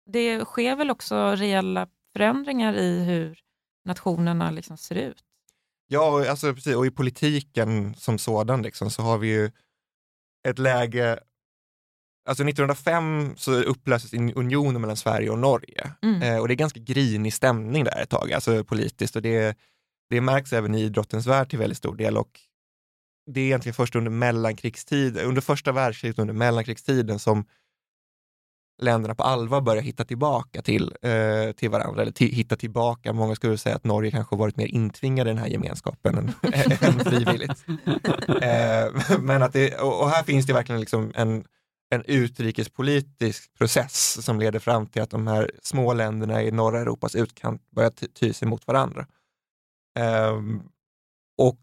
det 0.06 0.46
sker 0.46 0.76
väl 0.76 0.92
också 0.92 1.36
reella 1.36 1.88
förändringar 2.14 2.74
i 2.74 3.04
hur 3.04 3.40
nationerna 3.86 4.52
liksom 4.52 4.78
ser 4.78 4.96
ut? 4.96 5.24
Ja, 5.94 6.30
alltså, 6.30 6.54
precis. 6.54 6.76
och 6.76 6.86
i 6.86 6.92
politiken 6.92 7.96
som 7.96 8.18
sådan 8.18 8.62
liksom, 8.62 8.90
så 8.90 9.02
har 9.02 9.18
vi 9.18 9.28
ju 9.28 9.52
ett 10.48 10.60
läge 10.60 11.20
Alltså 12.30 12.44
1905 12.44 13.34
så 13.38 13.54
upplöstes 13.54 14.14
unionen 14.14 14.82
mellan 14.82 14.98
Sverige 14.98 15.30
och 15.30 15.40
Norge 15.40 15.92
mm. 16.02 16.22
eh, 16.22 16.38
och 16.38 16.48
det 16.48 16.54
är 16.54 16.56
ganska 16.56 16.80
grinig 16.80 17.34
stämning 17.34 17.84
där 17.84 18.02
ett 18.02 18.10
tag, 18.10 18.34
alltså 18.34 18.64
politiskt 18.64 19.16
och 19.16 19.22
det, 19.22 19.58
det 20.10 20.22
märks 20.22 20.54
även 20.54 20.76
i 20.76 20.82
idrottens 20.82 21.28
värld 21.28 21.50
till 21.50 21.60
väldigt 21.60 21.78
stor 21.78 21.96
del 21.96 22.18
och 22.18 22.40
det 23.32 23.42
är 23.42 23.46
egentligen 23.46 23.74
först 23.74 23.96
under 23.96 24.12
mellankrigstid, 24.12 25.18
under 25.18 25.42
första 25.42 25.72
världskriget, 25.72 26.20
under 26.20 26.34
mellankrigstiden 26.34 27.20
som 27.20 27.46
länderna 28.82 29.16
på 29.16 29.24
allvar 29.24 29.62
börjar 29.62 29.84
hitta 29.84 30.06
tillbaka 30.06 30.62
till, 30.62 30.96
eh, 31.02 31.52
till 31.52 31.70
varandra, 31.70 32.02
eller 32.02 32.20
hitta 32.20 32.56
tillbaka. 32.56 33.14
Många 33.14 33.36
skulle 33.36 33.58
säga 33.58 33.76
att 33.76 33.84
Norge 33.84 34.12
kanske 34.12 34.36
varit 34.36 34.58
mer 34.58 34.68
intvingade 34.68 35.30
i 35.30 35.34
den 35.34 35.44
här 35.44 35.50
gemenskapen 35.50 36.18
än, 36.18 36.32
än 36.82 37.00
frivilligt. 37.00 37.66
Eh, 38.42 39.20
men 39.20 39.44
att 39.44 39.54
det, 39.54 39.78
och, 39.78 40.02
och, 40.02 40.10
här 40.10 40.24
finns 40.24 40.46
det 40.46 40.54
verkligen 40.54 40.82
liksom 40.82 41.12
en, 41.16 41.44
en 41.90 42.04
utrikespolitisk 42.06 43.54
process 43.58 44.26
som 44.26 44.40
leder 44.40 44.60
fram 44.60 44.88
till 44.88 45.02
att 45.02 45.10
de 45.10 45.28
här 45.28 45.52
små 45.62 45.94
länderna 45.94 46.44
i 46.44 46.52
norra 46.52 46.80
Europas 46.80 47.16
utkant 47.16 47.72
börjar 47.72 47.90
ty 47.90 48.34
sig 48.34 48.48
mot 48.48 48.68
varandra. 48.68 49.06
Eh, 50.00 50.40
och 51.38 51.60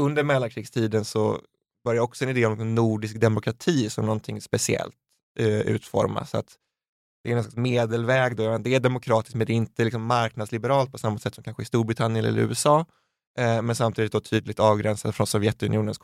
under 0.00 0.22
mellankrigstiden 0.22 1.04
så 1.04 1.40
börjar 1.84 2.02
också 2.02 2.24
en 2.24 2.30
idé 2.30 2.46
om 2.46 2.74
nordisk 2.74 3.20
demokrati 3.20 3.90
som 3.90 4.06
någonting 4.06 4.40
speciellt 4.40 4.96
eh, 5.38 5.60
utformas. 5.60 6.34
Att 6.34 6.56
det 7.22 7.32
är 7.32 7.36
en 7.36 7.42
slags 7.42 7.56
medelväg, 7.56 8.36
då. 8.36 8.58
det 8.58 8.74
är 8.74 8.80
demokratiskt 8.80 9.34
men 9.34 9.46
det 9.46 9.52
är 9.52 9.54
inte 9.54 9.84
liksom 9.84 10.04
marknadsliberalt 10.04 10.92
på 10.92 10.98
samma 10.98 11.18
sätt 11.18 11.34
som 11.34 11.44
kanske 11.44 11.62
i 11.62 11.66
Storbritannien 11.66 12.24
eller 12.24 12.42
USA. 12.42 12.86
Eh, 13.38 13.62
men 13.62 13.76
samtidigt 13.76 14.12
då 14.12 14.20
tydligt 14.20 14.60
avgränsat 14.60 15.16
från 15.16 15.26
Sovjetunionens 15.26 16.00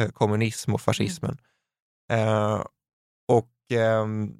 eh, 0.00 0.08
kommunism 0.12 0.74
och 0.74 0.80
fascismen. 0.80 1.38
Mm. 2.08 2.28
Eh, 2.28 2.64
och 3.28 3.52
ehm, 3.72 4.34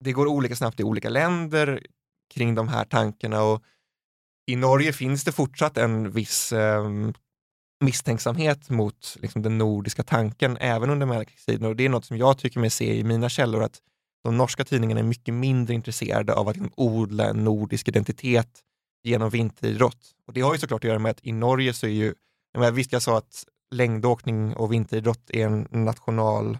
det 0.00 0.12
går 0.12 0.26
olika 0.26 0.56
snabbt 0.56 0.80
i 0.80 0.84
olika 0.84 1.08
länder 1.08 1.86
kring 2.34 2.54
de 2.54 2.68
här 2.68 2.84
tankarna 2.84 3.42
och 3.42 3.62
i 4.46 4.56
Norge 4.56 4.92
finns 4.92 5.24
det 5.24 5.32
fortsatt 5.32 5.78
en 5.78 6.10
viss 6.10 6.52
ehm, 6.52 7.14
misstänksamhet 7.82 8.70
mot 8.70 9.16
liksom, 9.20 9.42
den 9.42 9.58
nordiska 9.58 10.02
tanken 10.02 10.56
även 10.56 10.90
under 10.90 11.06
mellankrigstiden. 11.06 11.66
Och 11.66 11.76
det 11.76 11.84
är 11.84 11.88
något 11.88 12.04
som 12.04 12.16
jag 12.16 12.38
tycker 12.38 12.60
mig 12.60 12.70
se 12.70 12.98
i 12.98 13.04
mina 13.04 13.28
källor 13.28 13.62
att 13.62 13.78
de 14.24 14.36
norska 14.36 14.64
tidningarna 14.64 15.00
är 15.00 15.04
mycket 15.04 15.34
mindre 15.34 15.74
intresserade 15.74 16.34
av 16.34 16.48
att 16.48 16.56
liksom, 16.56 16.72
odla 16.76 17.28
en 17.28 17.44
nordisk 17.44 17.88
identitet 17.88 18.60
genom 19.02 19.30
vinteridrott. 19.30 20.10
Och 20.26 20.32
det 20.32 20.40
har 20.40 20.52
ju 20.52 20.58
såklart 20.58 20.84
att 20.84 20.88
göra 20.88 20.98
med 20.98 21.10
att 21.10 21.26
i 21.26 21.32
Norge 21.32 21.72
så 21.72 21.86
är 21.86 21.90
ju, 21.90 22.14
jag 22.52 22.72
visst 22.72 22.92
jag 22.92 23.02
sa 23.02 23.18
att 23.18 23.44
längdåkning 23.70 24.54
och 24.54 24.72
vinteridrott 24.72 25.30
är 25.30 25.46
en 25.46 25.66
national 25.70 26.58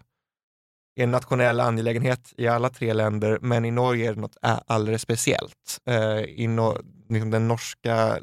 en 0.94 1.10
nationell 1.10 1.60
angelägenhet 1.60 2.32
i 2.36 2.48
alla 2.48 2.70
tre 2.70 2.92
länder, 2.92 3.38
men 3.42 3.64
i 3.64 3.70
Norge 3.70 4.08
är 4.08 4.14
det 4.14 4.20
något 4.20 4.36
alldeles 4.42 5.02
speciellt. 5.02 5.78
Eh, 5.86 6.18
i 6.18 6.46
no, 6.46 6.78
liksom 7.08 7.30
den 7.30 7.48
norska 7.48 8.18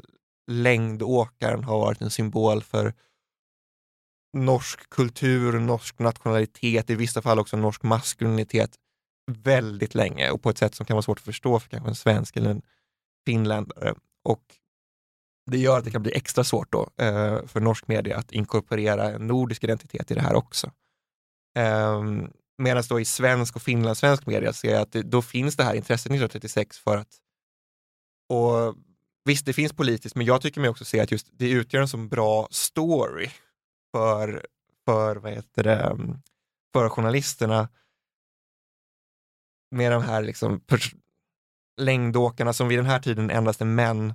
längdåkaren 0.50 1.64
har 1.64 1.78
varit 1.78 2.02
en 2.02 2.10
symbol 2.10 2.62
för 2.62 2.94
norsk 4.32 4.90
kultur, 4.90 5.60
norsk 5.60 5.98
nationalitet, 5.98 6.90
i 6.90 6.94
vissa 6.94 7.22
fall 7.22 7.38
också 7.38 7.56
norsk 7.56 7.82
maskulinitet 7.82 8.70
väldigt 9.30 9.94
länge 9.94 10.30
och 10.30 10.42
på 10.42 10.50
ett 10.50 10.58
sätt 10.58 10.74
som 10.74 10.86
kan 10.86 10.94
vara 10.94 11.02
svårt 11.02 11.18
att 11.18 11.24
förstå 11.24 11.60
för 11.60 11.68
kanske 11.68 11.88
en 11.88 11.94
svensk 11.94 12.36
eller 12.36 12.50
en 12.50 12.62
finländare. 13.26 13.94
Och 14.24 14.44
det 15.50 15.58
gör 15.58 15.78
att 15.78 15.84
det 15.84 15.90
kan 15.90 16.02
bli 16.02 16.12
extra 16.16 16.44
svårt 16.44 16.72
då 16.72 16.90
eh, 16.96 17.46
för 17.46 17.60
norsk 17.60 17.88
media 17.88 18.18
att 18.18 18.32
inkorporera 18.32 19.10
en 19.10 19.26
nordisk 19.26 19.64
identitet 19.64 20.10
i 20.10 20.14
det 20.14 20.20
här 20.20 20.34
också. 20.34 20.72
Eh, 21.56 22.02
Medan 22.60 22.82
då 22.88 23.00
i 23.00 23.04
svensk 23.04 23.56
och 23.56 23.62
finlandssvensk 23.62 24.26
media 24.26 24.52
ser 24.52 24.72
jag 24.72 24.82
att 24.82 24.92
det, 24.92 25.02
då 25.02 25.22
finns 25.22 25.56
det 25.56 25.64
här 25.64 25.74
intresset 25.74 26.06
1936 26.06 26.78
för 26.78 26.96
att 26.96 27.18
och 28.28 28.74
Visst, 29.24 29.46
det 29.46 29.52
finns 29.52 29.72
politiskt, 29.72 30.16
men 30.16 30.26
jag 30.26 30.42
tycker 30.42 30.60
mig 30.60 30.70
också 30.70 30.84
se 30.84 31.00
att 31.00 31.10
just 31.10 31.28
det 31.32 31.50
utgör 31.50 31.80
en 31.80 31.88
så 31.88 31.96
bra 31.96 32.48
story 32.50 33.30
för, 33.92 34.46
för, 34.84 35.16
vad 35.16 35.32
heter 35.32 35.62
det, 35.62 35.76
mm, 35.76 36.16
för 36.72 36.88
journalisterna 36.88 37.68
med 39.70 39.92
de 39.92 40.02
här 40.02 40.22
liksom 40.22 40.60
längdåkarna 41.80 42.52
som 42.52 42.68
vid 42.68 42.78
den 42.78 42.86
här 42.86 42.98
tiden 42.98 43.30
endast 43.30 43.60
är 43.60 43.64
män 43.64 44.14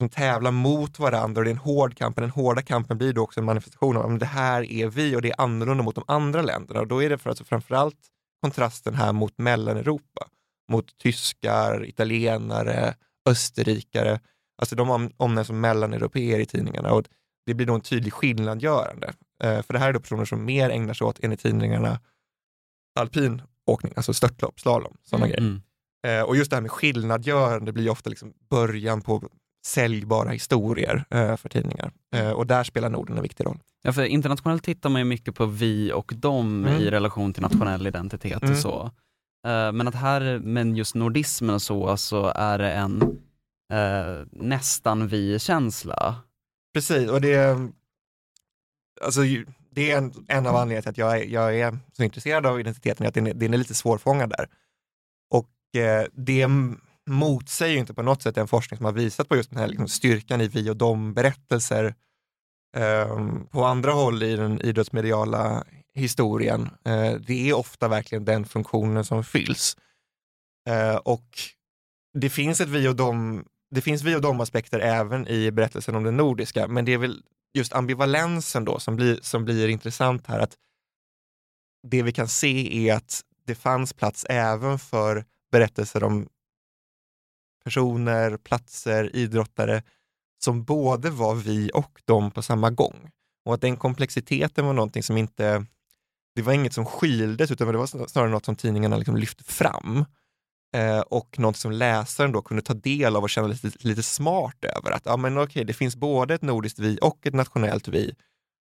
som 0.00 0.08
tävlar 0.08 0.50
mot 0.50 0.98
varandra 0.98 1.40
och 1.40 1.44
det 1.44 1.50
är 1.50 1.54
en 1.54 1.58
hård 1.58 1.96
kamp. 1.96 2.16
Den 2.16 2.30
hårda 2.30 2.62
kampen 2.62 2.98
blir 2.98 3.12
då 3.12 3.22
också 3.22 3.40
en 3.40 3.46
manifestation 3.46 3.96
av 3.96 4.12
att 4.12 4.20
det 4.20 4.26
här 4.26 4.72
är 4.72 4.86
vi 4.86 5.16
och 5.16 5.22
det 5.22 5.30
är 5.30 5.40
annorlunda 5.40 5.84
mot 5.84 5.94
de 5.94 6.04
andra 6.06 6.42
länderna. 6.42 6.80
Och 6.80 6.86
då 6.86 7.02
är 7.02 7.10
det 7.10 7.18
för 7.18 7.30
alltså 7.30 7.44
framförallt 7.44 7.98
kontrasten 8.42 8.94
här 8.94 9.12
mot 9.12 9.38
Mellaneuropa, 9.38 10.28
mot 10.70 10.98
tyskar, 10.98 11.84
italienare, 11.84 12.94
österrikare 13.28 14.20
Alltså 14.58 14.76
de 14.76 15.10
omnämns 15.16 15.46
som 15.46 15.60
mellaneuropeer 15.60 16.38
i 16.38 16.46
tidningarna 16.46 16.92
och 16.92 17.04
det 17.46 17.54
blir 17.54 17.66
då 17.66 17.74
en 17.74 17.80
tydlig 17.80 18.12
skillnadgörande. 18.12 19.12
Eh, 19.42 19.62
för 19.62 19.72
det 19.72 19.78
här 19.78 19.88
är 19.88 19.92
då 19.92 20.00
personer 20.00 20.24
som 20.24 20.44
mer 20.44 20.70
ägnar 20.70 20.94
sig 20.94 21.04
åt, 21.04 21.20
enligt 21.22 21.40
tidningarna, 21.40 22.00
alpin 23.00 23.42
åkning, 23.66 23.92
alltså 23.96 24.14
störtlopp, 24.14 24.60
slalom, 24.60 24.96
sådana 25.02 25.26
mm. 25.26 25.36
grejer. 25.36 25.60
Eh, 26.20 26.22
och 26.22 26.36
just 26.36 26.50
det 26.50 26.56
här 26.56 26.60
med 26.60 26.70
skillnadgörande 26.70 27.72
blir 27.72 27.90
ofta 27.90 28.10
liksom 28.10 28.32
början 28.50 29.00
på 29.00 29.28
säljbara 29.66 30.30
historier 30.30 31.04
eh, 31.10 31.36
för 31.36 31.48
tidningar. 31.48 31.92
Eh, 32.14 32.30
och 32.30 32.46
där 32.46 32.64
spelar 32.64 32.90
Norden 32.90 33.16
en 33.16 33.22
viktig 33.22 33.46
roll. 33.46 33.58
Ja, 33.82 33.92
för 33.92 34.04
internationellt 34.04 34.64
tittar 34.64 34.90
man 34.90 35.00
ju 35.00 35.04
mycket 35.04 35.34
på 35.34 35.46
vi 35.46 35.92
och 35.92 36.12
dem 36.16 36.64
mm. 36.64 36.82
i 36.82 36.90
relation 36.90 37.32
till 37.32 37.42
nationell 37.42 37.86
identitet 37.86 38.42
mm. 38.42 38.52
och 38.52 38.58
så. 38.58 38.90
Eh, 39.46 39.72
men 39.72 39.88
att 39.88 39.94
här, 39.94 40.38
men 40.38 40.76
just 40.76 40.94
nordismen 40.94 41.54
och 41.54 41.62
så, 41.62 41.96
så 41.96 42.26
är 42.26 42.58
det 42.58 42.72
en 42.72 43.18
eh, 43.72 44.26
nästan 44.32 45.08
vi-känsla. 45.08 46.22
Precis, 46.74 47.10
och 47.10 47.20
det 47.20 47.34
är, 47.34 47.68
alltså, 49.04 49.20
det 49.70 49.90
är 49.90 49.98
en, 49.98 50.26
en 50.28 50.46
av 50.46 50.56
anledningarna 50.56 50.82
till 50.82 50.90
att 50.90 50.98
jag 50.98 51.18
är, 51.18 51.24
jag 51.24 51.58
är 51.58 51.78
så 51.92 52.02
intresserad 52.02 52.46
av 52.46 52.60
identiteten, 52.60 53.06
att 53.06 53.14
den 53.14 53.26
är, 53.26 53.34
den 53.34 53.54
är 53.54 53.58
lite 53.58 53.74
svårfångad 53.74 54.30
där. 54.30 54.48
Och 55.30 55.80
eh, 55.80 56.06
det 56.12 56.46
motsäger 57.06 57.78
inte 57.78 57.94
på 57.94 58.02
något 58.02 58.22
sätt 58.22 58.34
den 58.34 58.48
forskning 58.48 58.78
som 58.78 58.84
har 58.84 58.92
visat 58.92 59.28
på 59.28 59.36
just 59.36 59.50
den 59.50 59.58
här 59.58 59.68
liksom, 59.68 59.88
styrkan 59.88 60.40
i 60.40 60.48
vi 60.48 60.70
och 60.70 60.76
dom-berättelser 60.76 61.94
eh, 62.76 63.18
på 63.50 63.64
andra 63.64 63.92
håll 63.92 64.22
i 64.22 64.36
den 64.36 64.60
idrottsmediala 64.60 65.64
historien. 65.94 66.70
Eh, 66.84 67.12
det 67.12 67.50
är 67.50 67.54
ofta 67.54 67.88
verkligen 67.88 68.24
den 68.24 68.44
funktionen 68.44 69.04
som 69.04 69.24
fylls. 69.24 69.76
Eh, 70.68 70.96
och 70.96 71.28
det 72.18 72.30
finns 72.30 72.60
ett 72.60 72.68
vi 72.68 72.88
och 72.88 72.96
dom 72.96 73.44
det 73.70 73.80
finns 73.80 74.02
vi 74.02 74.16
och 74.16 74.20
de 74.20 74.40
aspekter 74.40 74.80
även 74.80 75.28
i 75.28 75.50
berättelsen 75.50 75.94
om 75.94 76.04
det 76.04 76.10
nordiska, 76.10 76.68
men 76.68 76.84
det 76.84 76.92
är 76.92 76.98
väl 76.98 77.22
just 77.54 77.72
ambivalensen 77.72 78.64
då 78.64 78.78
som 78.78 78.96
blir, 78.96 79.18
som 79.22 79.44
blir 79.44 79.68
intressant 79.68 80.26
här. 80.26 80.38
att 80.38 80.56
Det 81.88 82.02
vi 82.02 82.12
kan 82.12 82.28
se 82.28 82.88
är 82.88 82.94
att 82.94 83.22
det 83.46 83.54
fanns 83.54 83.92
plats 83.92 84.26
även 84.28 84.78
för 84.78 85.24
berättelser 85.52 86.04
om 86.04 86.28
personer, 87.64 88.36
platser, 88.36 89.16
idrottare 89.16 89.82
som 90.44 90.64
både 90.64 91.10
var 91.10 91.34
vi 91.34 91.70
och 91.74 92.02
dem 92.04 92.30
på 92.30 92.42
samma 92.42 92.70
gång. 92.70 93.10
Och 93.44 93.54
att 93.54 93.60
den 93.60 93.76
komplexiteten 93.76 94.66
var 94.66 94.72
någonting 94.72 95.02
som 95.02 95.16
inte, 95.16 95.66
det 96.34 96.42
var 96.42 96.52
inget 96.52 96.72
som 96.72 96.86
skildes 96.86 97.50
utan 97.50 97.66
det 97.72 97.78
var 97.78 98.06
snarare 98.06 98.30
något 98.30 98.44
som 98.44 98.56
tidningarna 98.56 98.96
liksom 98.96 99.16
lyfte 99.16 99.44
fram 99.44 100.04
eh, 100.74 101.00
och 101.00 101.38
något 101.38 101.56
som 101.56 101.72
läsaren 101.72 102.32
då 102.32 102.42
kunde 102.42 102.62
ta 102.62 102.74
del 102.74 103.16
av 103.16 103.22
och 103.22 103.30
känna 103.30 103.48
lite, 103.48 103.70
lite 103.80 104.02
smart 104.02 104.64
över. 104.64 104.90
Att 104.90 105.02
ja, 105.04 105.16
men 105.16 105.38
okej, 105.38 105.64
det 105.64 105.72
finns 105.72 105.96
både 105.96 106.34
ett 106.34 106.42
nordiskt 106.42 106.78
vi 106.78 106.98
och 107.02 107.26
ett 107.26 107.34
nationellt 107.34 107.88
vi. 107.88 108.14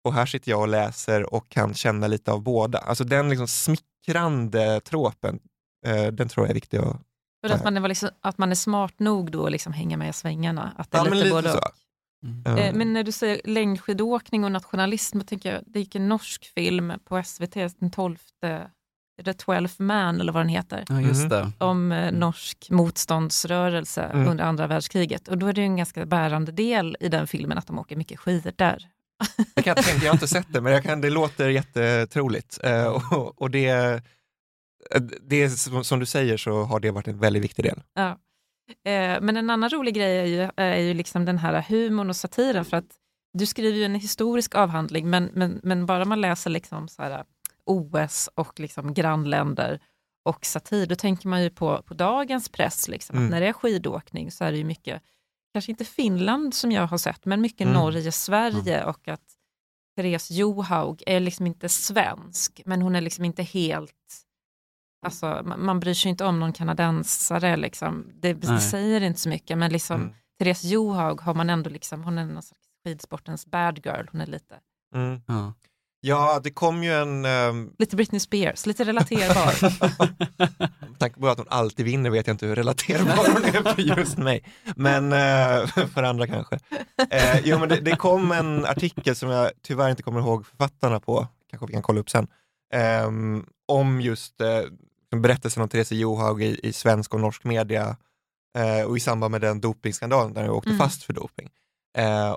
Och 0.03 0.13
här 0.13 0.25
sitter 0.25 0.51
jag 0.51 0.61
och 0.61 0.67
läser 0.67 1.33
och 1.33 1.49
kan 1.49 1.73
känna 1.73 2.07
lite 2.07 2.31
av 2.31 2.41
båda. 2.43 2.77
Alltså 2.77 3.03
den 3.03 3.29
liksom 3.29 3.47
smickrande 3.47 4.81
tråpen, 4.81 5.39
eh, 5.85 6.07
den 6.07 6.29
tror 6.29 6.45
jag 6.45 6.49
är 6.49 6.53
viktig 6.53 6.77
att 6.77 7.01
för 7.41 7.53
att 7.53 7.63
man, 7.63 7.77
är 7.77 7.87
liksom, 7.87 8.09
att 8.21 8.37
man 8.37 8.51
är 8.51 8.55
smart 8.55 8.99
nog 8.99 9.31
då 9.31 9.45
att 9.45 9.51
liksom 9.51 9.73
hänga 9.73 9.97
med 9.97 10.09
i 10.09 10.13
svängarna? 10.13 10.73
Att 10.77 10.91
det 10.91 10.97
är 10.97 11.05
ja, 11.05 11.13
lite, 11.13 11.35
lite 11.35 11.51
så. 11.51 11.59
Mm. 12.23 12.57
Eh, 12.57 12.73
men 12.73 12.93
när 12.93 13.03
du 13.03 13.11
säger 13.11 13.41
längdskidåkning 13.43 14.43
och 14.43 14.51
nationalism, 14.51 15.17
jag 15.17 15.27
tänker, 15.27 15.63
det 15.65 15.79
gick 15.79 15.95
en 15.95 16.09
norsk 16.09 16.53
film 16.53 16.93
på 17.03 17.23
SVT 17.23 17.53
den 17.79 17.91
12 17.91 18.17
The 19.25 19.33
Twelfth 19.33 19.81
Man 19.81 20.21
eller 20.21 20.31
vad 20.31 20.41
den 20.41 20.49
heter. 20.49 20.85
Ja, 20.89 21.01
just 21.01 21.29
det. 21.29 21.51
Om 21.57 21.91
eh, 21.91 22.11
norsk 22.11 22.67
motståndsrörelse 22.69 24.03
mm. 24.03 24.27
under 24.27 24.43
andra 24.43 24.67
världskriget. 24.67 25.27
Och 25.27 25.37
då 25.37 25.47
är 25.47 25.53
det 25.53 25.61
en 25.61 25.77
ganska 25.77 26.05
bärande 26.05 26.51
del 26.51 26.97
i 26.99 27.09
den 27.09 27.27
filmen 27.27 27.57
att 27.57 27.67
de 27.67 27.79
åker 27.79 27.95
mycket 27.95 28.19
skidor 28.19 28.53
där. 28.55 28.87
Jag, 29.55 29.65
kan 29.65 29.75
tänka, 29.75 30.05
jag 30.05 30.11
har 30.11 30.15
inte 30.15 30.27
sett 30.27 30.53
det, 30.53 30.61
men 30.61 30.73
jag 30.73 30.83
kan, 30.83 31.01
det 31.01 31.09
låter 31.09 31.49
jättetroligt. 31.49 32.59
Eh, 32.63 32.85
och, 32.85 33.41
och 33.41 33.51
det, 33.51 34.01
det 35.21 35.49
som, 35.49 35.83
som 35.83 35.99
du 35.99 36.05
säger 36.05 36.37
så 36.37 36.63
har 36.63 36.79
det 36.79 36.91
varit 36.91 37.07
en 37.07 37.19
väldigt 37.19 37.43
viktig 37.43 37.65
del. 37.65 37.81
Ja. 37.93 38.09
Eh, 38.91 39.21
men 39.21 39.37
en 39.37 39.49
annan 39.49 39.69
rolig 39.69 39.95
grej 39.95 40.17
är 40.17 40.25
ju, 40.25 40.49
är 40.55 40.77
ju 40.77 40.93
liksom 40.93 41.25
den 41.25 41.37
här 41.37 41.65
humorn 41.69 42.09
och 42.09 42.15
satiren. 42.15 42.65
För 42.65 42.77
att 42.77 42.85
du 43.33 43.45
skriver 43.45 43.77
ju 43.77 43.85
en 43.85 43.95
historisk 43.95 44.55
avhandling, 44.55 45.09
men, 45.09 45.29
men, 45.33 45.59
men 45.63 45.85
bara 45.85 46.05
man 46.05 46.21
läser 46.21 46.49
liksom 46.49 46.87
så 46.87 47.01
här, 47.01 47.23
OS 47.69 48.29
och 48.35 48.59
liksom 48.59 48.93
grannländer 48.93 49.79
och 50.23 50.45
satir, 50.45 50.85
då 50.85 50.95
tänker 50.95 51.27
man 51.27 51.43
ju 51.43 51.49
på, 51.49 51.81
på 51.81 51.93
dagens 51.93 52.49
press. 52.49 52.87
Liksom, 52.87 53.17
mm. 53.17 53.29
när 53.29 53.41
det 53.41 53.47
är 53.47 53.53
skidåkning 53.53 54.31
så 54.31 54.43
är 54.43 54.51
det 54.51 54.57
ju 54.57 54.63
mycket, 54.63 55.01
kanske 55.53 55.71
inte 55.71 55.85
Finland 55.85 56.53
som 56.53 56.71
jag 56.71 56.87
har 56.87 56.97
sett, 56.97 57.25
men 57.25 57.41
mycket 57.41 57.61
mm. 57.61 57.73
Norge, 57.73 58.11
Sverige 58.11 58.77
mm. 58.77 58.89
och 58.89 59.07
att 59.07 59.35
Therese 59.95 60.31
Johaug 60.31 61.03
är 61.05 61.19
liksom 61.19 61.47
inte 61.47 61.69
svensk, 61.69 62.61
men 62.65 62.81
hon 62.81 62.95
är 62.95 63.01
liksom 63.01 63.25
inte 63.25 63.43
helt 63.43 64.25
Alltså, 65.01 65.41
man, 65.45 65.65
man 65.65 65.79
bryr 65.79 65.93
sig 65.93 66.09
inte 66.09 66.25
om 66.25 66.39
någon 66.39 66.53
kanadensare, 66.53 67.57
liksom. 67.57 68.11
det, 68.13 68.33
det 68.33 68.59
säger 68.59 69.01
inte 69.01 69.19
så 69.19 69.29
mycket, 69.29 69.57
men 69.57 69.71
liksom, 69.71 70.01
Mm. 70.01 70.13
Therese 70.39 70.63
Johaug 70.63 71.21
har 71.21 71.33
man 71.33 71.49
ändå, 71.49 71.69
liksom, 71.69 72.03
hon 72.03 72.17
är 72.17 72.25
någon 72.25 72.43
slags 72.43 72.61
skidsportens 72.83 73.45
bad 73.45 73.85
girl, 73.85 74.05
hon 74.11 74.21
är 74.21 74.25
lite, 74.25 74.59
Mm. 74.95 75.21
Ja. 75.27 75.53
Ja, 76.01 76.39
det 76.43 76.51
kom 76.51 76.83
ju 76.83 76.93
en, 76.93 77.25
ehm, 77.25 77.71
lite 77.79 77.95
Britney 77.95 78.19
Spears, 78.19 78.65
lite 78.65 78.83
relaterbar. 78.83 79.69
med 80.89 80.99
tanke 80.99 81.19
på 81.19 81.27
att 81.27 81.37
hon 81.37 81.47
alltid 81.49 81.85
vinner 81.85 82.09
vet 82.09 82.27
jag 82.27 82.33
inte 82.33 82.45
hur 82.45 82.55
relaterbar 82.55 83.33
hon 83.33 83.43
är 83.45 83.73
för 83.73 83.81
just 83.81 84.17
mig. 84.17 84.43
Men 84.75 85.13
eh, 85.13 85.67
för 85.93 86.03
andra 86.03 86.27
kanske. 86.27 86.59
Eh, 87.09 87.39
jo, 87.43 87.59
men 87.59 87.69
det, 87.69 87.75
det 87.79 87.95
kom 87.95 88.31
en 88.31 88.65
artikel 88.65 89.15
som 89.15 89.29
jag 89.29 89.51
tyvärr 89.61 89.89
inte 89.89 90.03
kommer 90.03 90.19
ihåg 90.19 90.45
författarna 90.45 90.99
på, 90.99 91.27
kanske 91.49 91.65
vi 91.67 91.73
kan 91.73 91.81
kolla 91.81 91.99
upp 91.99 92.09
sen, 92.09 92.27
ehm, 92.73 93.45
om 93.67 94.01
just 94.01 94.41
eh, 94.41 94.61
berättelsen 95.15 95.63
om 95.63 95.69
Therese 95.69 95.91
Johaug 95.91 96.43
i, 96.43 96.59
i 96.63 96.73
svensk 96.73 97.13
och 97.13 97.19
norsk 97.19 97.43
media 97.43 97.95
och 98.87 98.97
i 98.97 98.99
samband 98.99 99.31
med 99.31 99.41
den 99.41 99.61
dopingskandalen 99.61 100.33
där 100.33 100.41
hon 100.41 100.49
åkte 100.51 100.69
Mm. 100.69 100.79
fast 100.79 101.03
för 101.03 101.13
doping. 101.13 101.49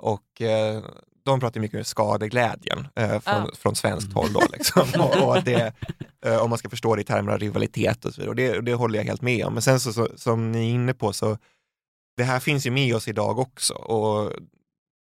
Och 0.01 0.41
de 1.25 1.39
pratar 1.39 1.61
mycket 1.61 1.77
om 1.77 1.83
skadeglädjen 1.83 2.87
eh, 2.95 3.09
från, 3.09 3.21
Ja. 3.25 3.49
från 3.57 3.75
svenskt 3.75 4.13
håll 4.13 4.33
då. 4.33 4.41
Liksom. 4.53 4.87
och, 5.01 5.23
och 5.23 5.37
att 5.37 5.45
det, 5.45 5.73
eh, 6.25 6.37
om 6.37 6.49
man 6.49 6.59
ska 6.59 6.69
förstå 6.69 6.95
det 6.95 7.01
i 7.01 7.05
termer 7.05 7.31
av 7.31 7.39
rivalitet 7.39 8.05
och 8.05 8.13
så 8.13 8.21
vidare. 8.21 8.29
Och 8.29 8.35
det, 8.35 8.61
det 8.61 8.73
håller 8.73 8.99
jag 8.99 9.05
helt 9.05 9.21
med 9.21 9.45
om. 9.45 9.53
Men 9.53 9.61
sen 9.61 9.79
så, 9.79 9.93
så, 9.93 10.09
som 10.15 10.51
ni 10.51 10.69
är 10.69 10.73
inne 10.73 10.93
på 10.93 11.13
så, 11.13 11.37
det 12.17 12.23
här 12.23 12.39
finns 12.39 12.65
ju 12.67 12.71
med 12.71 12.95
oss 12.95 13.07
idag 13.07 13.39
också. 13.39 13.73
Och 13.73 14.31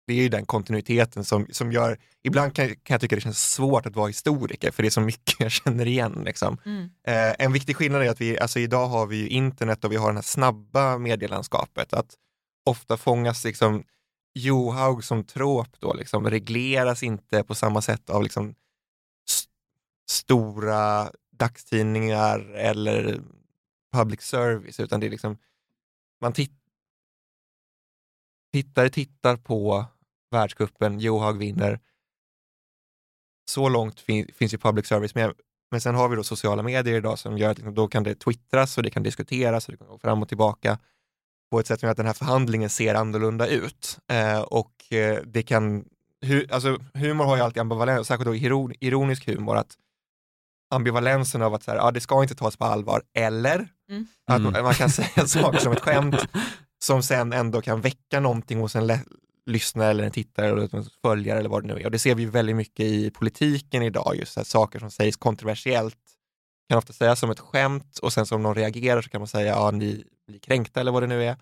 det 0.08 0.14
är 0.14 0.18
ju 0.18 0.30
den 0.30 0.46
kontinuiteten 0.46 1.24
som, 1.26 1.48
som 1.52 1.72
gör, 1.72 1.98
ibland 2.24 2.56
kan, 2.56 2.68
kan 2.68 2.94
jag 2.94 3.02
tycka 3.02 3.16
det 3.16 3.22
känns 3.22 3.52
svårt 3.52 3.86
att 3.86 3.96
vara 3.96 4.08
historiker, 4.08 4.72
för 4.72 4.84
det 4.84 4.90
är 4.90 4.92
så 4.92 5.02
mycket 5.02 5.40
jag 5.40 5.52
känner 5.52 5.88
igen. 5.88 6.22
Liksom. 6.26 6.58
Mm. 6.66 6.84
Eh, 7.08 7.36
en 7.46 7.54
viktig 7.54 7.76
skillnad 7.76 8.02
är 8.02 8.10
att 8.10 8.22
vi, 8.22 8.40
alltså 8.40 8.60
idag 8.60 8.88
har 8.88 9.06
vi 9.06 9.18
ju 9.18 9.28
internet 9.28 9.84
och 9.86 9.92
vi 9.92 9.96
har 9.96 10.08
det 10.10 10.18
här 10.18 10.22
snabba 10.22 10.98
medielandskapet. 10.98 11.94
Att 11.94 12.16
ofta 12.66 12.98
fångas 12.98 13.44
liksom 13.44 13.84
Johaug 14.36 15.04
som 15.04 15.24
trop 15.24 15.80
då, 15.80 15.94
liksom, 15.94 16.30
regleras 16.30 17.04
inte 17.04 17.44
på 17.44 17.56
samma 17.56 17.82
sätt 17.82 18.10
av 18.10 18.24
liksom, 18.24 18.56
st- 19.30 19.52
stora 20.10 21.12
dagstidningar 21.32 22.40
eller 22.40 23.22
public 23.94 24.22
service, 24.22 24.80
utan 24.80 25.00
det 25.00 25.06
är 25.06 25.10
liksom, 25.12 25.38
man 26.22 26.34
tit- 26.34 26.60
tittare 28.54 28.90
tittar 28.90 29.38
på 29.38 29.86
världscupen, 30.32 31.00
Johaug 31.00 31.38
vinner. 31.38 31.80
Så 33.52 33.70
långt 33.70 34.00
fin- 34.00 34.32
finns 34.34 34.54
ju 34.54 34.58
public 34.58 34.88
service 34.88 35.16
med. 35.16 35.34
Men 35.72 35.82
sen 35.82 35.96
har 35.96 36.10
vi 36.10 36.16
då 36.16 36.24
sociala 36.24 36.64
medier 36.64 36.96
idag 36.96 37.20
som 37.20 37.38
gör 37.38 37.50
att 37.52 37.58
liksom, 37.58 37.74
då 37.76 37.88
kan 37.88 38.04
det 38.04 38.16
twittras 38.16 38.78
och 38.78 38.84
det 38.84 38.90
kan 38.90 39.04
diskuteras 39.04 39.66
och 39.68 39.72
det 39.72 39.78
kan 39.78 39.88
gå 39.88 39.98
fram 40.00 40.22
och 40.22 40.28
tillbaka 40.28 40.80
på 41.54 41.60
ett 41.60 41.68
sätt 41.68 41.80
som 41.80 41.88
gör 41.88 41.92
att 41.92 41.98
den 41.98 42.06
här 42.06 42.14
förhandlingen 42.14 42.70
ser 42.70 42.96
annorlunda 42.96 43.48
ut. 43.48 44.00
Eh, 44.12 44.40
och 44.40 44.94
eh, 44.94 45.18
det 45.26 45.44
kan, 45.44 45.86
hu, 46.26 46.48
alltså, 46.52 46.78
humor 46.94 47.26
har 47.26 47.36
ju 47.36 47.42
alltid 47.44 47.62
ambivalens, 47.62 48.08
särskilt 48.08 48.26
då 48.28 48.36
iron, 48.36 48.74
ironisk 48.80 49.26
humor, 49.28 49.56
att 49.58 49.76
ambivalensen 50.70 51.42
av 51.42 51.54
att 51.54 51.64
så 51.64 51.72
här, 51.72 51.78
ja, 51.78 51.92
det 51.92 52.02
ska 52.02 52.22
inte 52.22 52.36
tas 52.36 52.58
på 52.58 52.66
allvar, 52.66 53.02
eller 53.14 53.68
Mm. 53.90 54.08
att 54.28 54.40
Mm. 54.40 54.52
man, 54.54 54.64
man 54.64 54.74
kan 54.74 54.90
säga 54.90 55.28
saker 55.28 55.60
som 55.60 55.72
ett 55.74 55.80
skämt 55.80 56.16
som 56.84 57.04
sen 57.04 57.34
ändå 57.34 57.62
kan 57.62 57.82
väcka 57.82 58.20
någonting 58.20 58.60
hos 58.60 58.76
en 58.76 59.00
lyssnare 59.46 59.90
eller 59.90 60.04
en 60.04 60.12
tittare 60.12 60.48
eller 60.50 60.76
en 60.76 60.86
följare 61.02 61.40
eller 61.40 61.50
vad 61.50 61.64
det 61.64 61.68
nu 61.74 61.80
är. 61.82 61.86
Och 61.86 61.92
det 61.92 62.00
ser 62.00 62.16
vi 62.16 62.26
väldigt 62.26 62.56
mycket 62.56 62.86
i 62.86 63.10
politiken 63.12 63.84
idag, 63.84 64.16
just 64.16 64.38
att 64.38 64.48
saker 64.48 64.80
som 64.80 64.92
sägs 64.92 65.18
kontroversiellt 65.18 65.98
kan 66.70 66.78
ofta 66.78 66.94
sägas 66.94 67.20
som 67.20 67.30
ett 67.30 67.40
skämt 67.40 67.98
och 67.98 68.14
sen 68.14 68.26
som 68.26 68.44
någon 68.44 68.56
reagerar 68.56 69.02
så 69.02 69.10
kan 69.10 69.22
man 69.22 69.28
säga 69.28 69.48
ja, 69.48 69.72
ni 69.72 70.04
blir 70.28 70.40
kränkta 70.40 70.80
eller 70.80 70.92
vad 70.92 71.04
det 71.04 71.08
nu 71.08 71.24
är, 71.24 71.38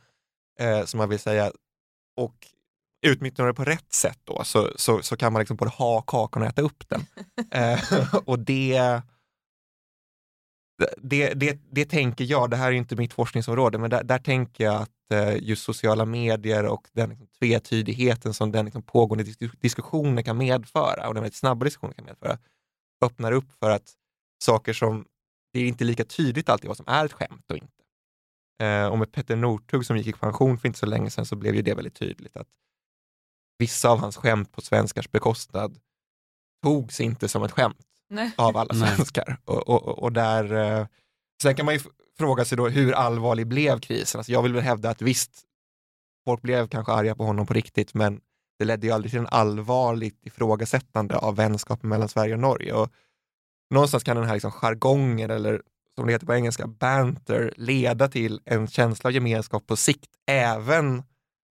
eh, 0.60 0.86
som 0.86 0.98
man 0.98 1.10
vill 1.10 1.20
säga. 1.20 1.52
Och 2.18 2.48
utnyttjar 3.08 3.48
det 3.48 3.54
på 3.54 3.66
rätt 3.66 3.94
sätt 3.94 4.20
då 4.24 4.44
så, 4.44 4.72
så, 4.76 5.02
så 5.02 5.18
kan 5.18 5.34
man 5.34 5.40
liksom 5.40 5.58
både 5.58 5.72
ha 5.72 6.02
kakan 6.02 6.42
och 6.42 6.48
äta 6.48 6.62
upp 6.62 6.84
den. 6.90 7.06
eh, 7.52 8.16
och 8.26 8.40
det, 8.40 9.02
det, 10.98 11.34
det, 11.34 11.60
det 11.72 11.86
tänker 11.86 12.26
jag, 12.26 12.50
det 12.50 12.58
här 12.58 12.68
är 12.68 12.72
ju 12.72 12.78
inte 12.78 12.96
mitt 12.96 13.14
forskningsområde, 13.14 13.78
men 13.78 13.90
där, 13.90 14.04
där 14.04 14.20
tänker 14.20 14.64
jag 14.64 14.82
att 14.82 15.12
eh, 15.12 15.38
just 15.38 15.64
sociala 15.64 16.06
medier 16.06 16.66
och 16.66 16.88
den 16.94 17.10
liksom, 17.10 17.28
tvetydigheten 17.40 18.34
som 18.34 18.52
den 18.52 18.66
liksom, 18.66 18.82
pågående 18.82 19.24
dis- 19.24 19.56
diskussionen 19.62 20.24
kan 20.24 20.38
medföra 20.38 21.08
och 21.08 21.14
den 21.14 21.24
väldigt 21.24 21.40
snabba 21.40 21.66
diskussionen 21.66 21.94
kan 21.94 22.06
medföra, 22.06 22.38
öppnar 23.06 23.32
upp 23.32 23.52
för 23.60 23.70
att 23.70 23.94
saker 24.42 24.74
som, 24.74 25.06
det 25.54 25.60
är 25.60 25.68
inte 25.68 25.84
lika 25.84 26.06
tydligt 26.06 26.50
alltid 26.50 26.68
vad 26.68 26.78
som 26.78 26.88
är 26.88 27.06
ett 27.06 27.14
skämt 27.14 27.52
och 27.52 27.58
inte. 27.58 27.84
Eh, 28.64 28.88
och 28.88 29.00
med 29.00 29.12
Petter 29.12 29.36
Northug 29.36 29.86
som 29.86 29.98
gick 29.98 30.08
i 30.08 30.14
pension 30.14 30.58
för 30.58 30.68
inte 30.68 30.80
så 30.80 30.86
länge 30.86 31.10
sedan 31.10 31.26
så 31.26 31.36
blev 31.36 31.56
ju 31.56 31.62
det 31.62 31.74
väldigt 31.74 31.96
tydligt 31.96 32.38
att 32.38 32.48
vissa 33.58 33.90
av 33.90 34.00
hans 34.00 34.18
skämt 34.18 34.52
på 34.52 34.62
svenskars 34.62 35.12
bekostnad 35.12 35.80
togs 36.64 37.02
inte 37.02 37.28
som 37.28 37.44
ett 37.44 37.52
skämt 37.52 37.88
Nej. 38.10 38.32
av 38.38 38.58
alla 38.58 38.74
svenskar. 38.74 39.38
Och, 39.46 39.70
och, 39.70 40.00
och 40.00 40.12
där, 40.12 40.54
eh, 40.54 40.88
sen 41.42 41.56
kan 41.56 41.66
man 41.66 41.76
ju 41.76 41.80
fråga 42.18 42.46
sig 42.46 42.58
då 42.58 42.68
hur 42.68 42.92
allvarlig 42.92 43.48
blev 43.48 43.80
krisen? 43.80 44.20
Alltså 44.20 44.32
jag 44.32 44.44
vill 44.44 44.54
väl 44.54 44.64
hävda 44.64 44.90
att 44.90 45.02
visst, 45.02 45.42
folk 46.26 46.42
blev 46.42 46.68
kanske 46.68 46.92
arga 46.92 47.16
på 47.16 47.24
honom 47.24 47.48
på 47.48 47.54
riktigt, 47.54 47.94
men 47.94 48.22
det 48.60 48.66
ledde 48.66 48.88
ju 48.88 48.94
aldrig 48.94 49.12
till 49.12 49.20
en 49.20 49.28
allvarligt 49.28 50.26
ifrågasättande 50.26 51.18
av 51.18 51.36
vänskapen 51.36 51.90
mellan 51.90 52.10
Sverige 52.10 52.34
och 52.34 52.40
Norge. 52.40 52.74
Och 52.74 52.90
någonstans 53.72 54.04
kan 54.04 54.18
den 54.18 54.26
här 54.26 54.34
liksom 54.34 54.52
jargongen, 54.52 55.32
eller 55.32 55.62
som 55.96 56.08
det 56.08 56.14
heter 56.14 56.26
på 56.26 56.34
engelska, 56.34 56.68
banter, 56.68 57.54
leda 57.58 58.08
till 58.08 58.42
en 58.46 58.68
känsla 58.68 59.08
av 59.08 59.12
gemenskap 59.14 59.68
på 59.68 59.76
sikt, 59.76 60.10
även 60.28 61.04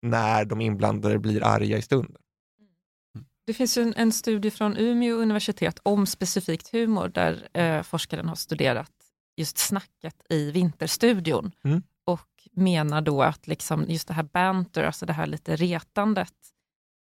när 0.02 0.44
de 0.44 0.60
inblandade 0.60 1.18
blir 1.18 1.44
arga 1.44 1.78
i 1.78 1.82
stunden. 1.82 2.16
Det 3.46 3.54
finns 3.54 3.78
ju 3.78 3.82
en, 3.82 3.94
en 3.96 4.12
studie 4.12 4.50
från 4.50 4.76
Umeå 4.76 5.16
universitet 5.16 5.80
om 5.82 6.06
specifikt 6.06 6.68
humor 6.72 7.08
där 7.08 7.48
eh, 7.52 7.82
forskaren 7.82 8.28
har 8.28 8.34
studerat 8.36 8.92
just 9.36 9.58
snacket 9.58 10.14
i 10.28 10.50
Vinterstudion 10.50 11.52
Mm. 11.64 11.82
och 12.04 12.48
menar 12.52 13.00
då 13.00 13.22
att 13.22 13.46
liksom 13.46 13.84
just 13.88 14.08
det 14.08 14.14
här 14.14 14.22
banter, 14.22 14.84
alltså 14.84 15.06
det 15.06 15.12
här 15.12 15.26
lite 15.26 15.56
retandet, 15.56 16.34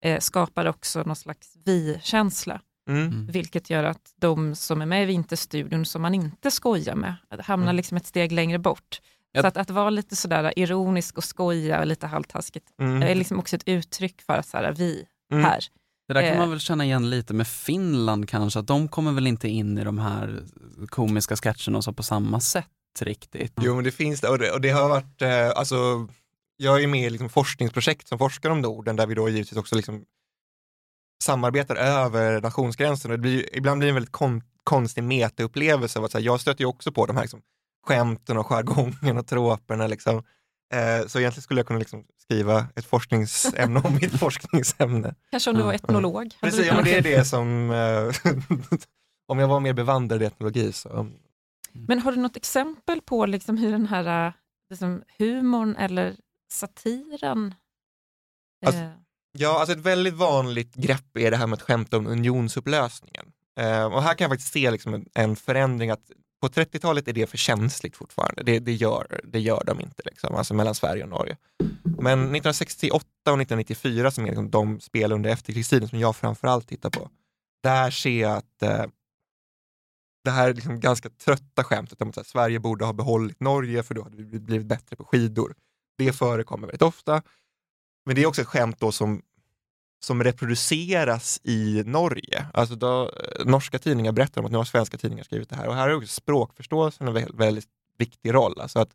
eh, 0.06 0.20
skapar 0.20 0.66
också 0.66 1.04
någon 1.04 1.16
slags 1.16 1.58
vi-känsla, 1.66 2.62
Mm. 2.90 3.02
Mm. 3.08 3.28
vilket 3.28 3.70
gör 3.70 3.84
att 3.84 4.14
de 4.16 4.56
som 4.56 4.82
är 4.82 4.86
med 4.86 5.04
i 5.04 5.06
Vinterstudion 5.06 5.86
som 5.86 6.02
man 6.02 6.14
inte 6.16 6.52
skojar 6.52 6.96
med 6.96 7.16
hamnar 7.40 7.66
Mm. 7.68 7.76
liksom 7.76 7.98
ett 7.98 8.06
steg 8.06 8.32
längre 8.32 8.60
bort. 8.60 9.02
Ja. 9.32 9.42
Så 9.42 9.48
att, 9.48 9.58
att 9.58 9.70
vara 9.70 9.90
lite 9.90 10.16
sådär 10.16 10.54
ironisk 10.60 11.18
och 11.18 11.24
skoja 11.24 11.80
och 11.80 11.86
lite 11.88 12.08
halvtaskigt 12.08 12.66
Mm. 12.82 13.02
är 13.04 13.16
liksom 13.16 13.40
också 13.40 13.56
ett 13.56 13.64
uttryck 13.68 14.22
för 14.22 14.34
att 14.34 14.48
så 14.48 14.58
här, 14.58 14.72
vi 14.72 15.06
Mm. 15.32 15.44
här. 15.44 15.60
Det 16.08 16.14
där 16.14 16.22
kan 16.22 16.32
Eh. 16.32 16.38
man 16.38 16.50
väl 16.50 16.60
känna 16.60 16.86
igen 16.86 17.10
lite 17.10 17.34
med 17.34 17.48
Finland 17.48 18.30
kanske, 18.30 18.60
att 18.60 18.68
de 18.68 18.88
kommer 18.88 19.12
väl 19.12 19.28
inte 19.28 19.48
in 19.50 19.78
i 19.78 19.84
de 19.84 19.98
här 20.00 20.44
komiska 20.90 21.36
sketcherna 21.36 21.78
och 21.78 21.84
så 21.84 21.94
på 21.94 22.04
samma 22.04 22.40
sätt 22.40 22.66
riktigt. 23.02 23.54
Jo, 23.62 23.76
men 23.76 23.84
det 23.84 23.92
finns 23.92 24.22
det 24.22 24.30
och 24.30 24.40
det, 24.40 24.52
och 24.52 24.62
det 24.62 24.70
har 24.70 24.90
varit, 24.90 25.22
eh, 25.22 25.50
alltså, 25.56 25.76
jag 26.58 26.84
är 26.84 26.88
med 26.88 27.06
i 27.06 27.10
liksom 27.10 27.30
forskningsprojekt 27.30 28.08
som 28.08 28.18
forskar 28.18 28.50
om 28.50 28.62
Norden 28.62 28.96
där 28.96 29.08
vi 29.08 29.16
då 29.16 29.30
givetvis 29.30 29.58
också 29.58 29.76
liksom 29.76 30.04
samarbetar 31.24 31.76
över 31.76 32.42
nationsgränsen 32.42 33.12
och 33.12 33.18
det 33.18 33.22
blir, 33.22 33.56
ibland 33.56 33.80
blir 33.80 33.88
det 33.88 33.92
en 33.92 33.96
väldigt 33.96 34.12
kon, 34.12 34.42
konstig 34.64 35.04
metaupplevelse 35.04 36.00
av 36.00 36.06
att 36.06 36.12
så 36.12 36.18
här, 36.18 36.26
jag 36.26 36.42
stöter 36.42 36.62
ju 36.62 36.66
också 36.66 36.92
på 36.92 37.06
de 37.06 37.16
här 37.16 37.24
liksom, 37.24 37.42
skämten 37.88 38.38
och 38.38 38.46
jargongen 38.46 39.18
och 39.18 39.28
troperna 39.28 39.88
liksom. 39.88 40.24
Eh, 40.74 41.08
så 41.08 41.20
egentligen 41.20 41.42
skulle 41.42 41.60
jag 41.60 41.68
kunna 41.68 41.80
liksom 41.80 42.04
skriva 42.18 42.68
ett 42.76 42.86
forskningsämne 42.86 43.82
om 43.84 43.96
mitt 43.96 44.20
forskningsämne. 44.20 45.16
Kanske 45.32 45.50
om 45.50 45.58
du 45.58 45.64
var 45.64 45.74
etnolog? 45.74 46.16
Hade 46.16 46.52
du 46.52 46.58
Precis, 46.58 46.68
ja, 46.68 46.76
men 46.76 46.84
det 46.84 46.98
är 46.98 47.02
det 47.02 47.26
som, 47.26 47.72
eh, 47.72 48.34
om 49.28 49.40
jag 49.40 49.48
var 49.48 49.60
mer 49.60 49.74
bevandrad 49.74 50.22
i 50.22 50.26
etnologi 50.26 50.74
så 50.74 51.08
Men 51.72 52.00
har 52.00 52.12
du 52.12 52.18
något 52.18 52.38
exempel 52.38 53.02
på 53.02 53.26
liksom 53.26 53.58
hur 53.58 53.72
den 53.72 53.88
här 53.88 54.28
äh, 54.28 54.34
liksom, 54.70 55.04
humorn 55.18 55.76
eller 55.76 56.16
satiren 56.50 57.54
Alltså, 58.66 58.82
eh, 58.82 58.90
Ja, 59.38 59.60
alltså 59.60 59.74
ett 59.74 59.86
väldigt 59.86 60.14
vanligt 60.14 60.76
grepp 60.76 61.18
är 61.18 61.32
det 61.32 61.38
här 61.38 61.48
med 61.48 61.58
att 61.58 61.62
skämta 61.62 61.98
om 61.98 62.08
unionsupplösningen. 62.08 63.26
Eh, 63.60 63.86
och 63.86 64.04
här 64.04 64.14
kan 64.14 64.26
jag 64.26 64.32
faktiskt 64.32 64.54
se 64.54 64.72
liksom 64.72 64.94
en, 64.94 65.06
en 65.14 65.36
förändring 65.36 65.90
att 65.90 66.12
på 66.42 66.48
30-talet 66.48 67.08
är 67.08 67.14
det 67.14 67.28
för 67.28 67.38
känsligt 67.38 67.96
fortfarande. 67.96 68.44
Det, 68.44 68.60
det, 68.60 68.74
gör, 68.74 69.22
det 69.24 69.40
gör 69.40 69.64
de 69.66 69.82
inte, 69.82 70.04
liksom, 70.06 70.36
alltså 70.36 70.54
mellan 70.54 70.76
Sverige 70.76 71.04
och 71.04 71.10
Norge. 71.10 71.38
Men 71.84 72.20
1968 72.20 73.06
och 73.06 73.42
1994 73.42 74.12
som 74.12 74.24
är 74.24 74.28
liksom 74.28 74.50
de 74.50 74.80
spel 74.80 75.12
under 75.12 75.30
efterkrigstiden 75.30 75.88
som 75.88 76.00
jag 76.00 76.16
framförallt 76.16 76.68
tittar 76.68 76.90
på, 76.90 77.10
där 77.64 77.92
ser 77.92 78.22
jag 78.22 78.38
att 78.38 78.62
eh, 78.62 78.86
det 80.24 80.32
här 80.32 80.54
liksom 80.54 80.80
ganska 80.80 81.10
trötta 81.10 81.64
skämtet 81.64 82.02
om 82.02 82.10
att 82.10 82.16
här, 82.16 82.24
Sverige 82.24 82.60
borde 82.60 82.86
ha 82.86 82.94
behållit 82.94 83.40
Norge 83.40 83.84
för 83.84 83.96
då 83.96 84.04
hade 84.04 84.18
vi 84.18 84.40
blivit 84.40 84.68
bättre 84.68 84.96
på 84.96 85.04
skidor. 85.04 85.56
Det 85.98 86.14
förekommer 86.14 86.68
väldigt 86.68 86.82
ofta. 86.82 87.22
Men 88.06 88.16
det 88.16 88.24
är 88.24 88.26
också 88.26 88.42
ett 88.42 88.48
skämt 88.48 88.80
då 88.80 88.92
som, 88.92 89.22
som 90.04 90.24
reproduceras 90.24 91.40
i 91.44 91.84
Norge. 91.86 92.48
Alltså 92.54 92.76
då, 92.76 93.04
eh, 93.04 93.46
norska 93.46 93.80
tidningar 93.80 94.12
berättar 94.12 94.42
om 94.42 94.46
att 94.46 94.52
nu 94.52 94.58
har 94.58 94.66
svenska 94.66 94.98
tidningar 94.98 95.24
skrivit 95.24 95.50
det 95.50 95.56
här 95.56 95.68
och 95.68 95.76
här 95.76 95.90
är 95.90 95.96
också 95.96 96.08
språkförståelsen 96.08 97.08
en 97.08 97.14
väldigt, 97.14 97.36
väldigt 97.36 97.70
viktig 97.98 98.34
roll. 98.34 98.62
Alltså 98.62 98.80
att 98.80 98.90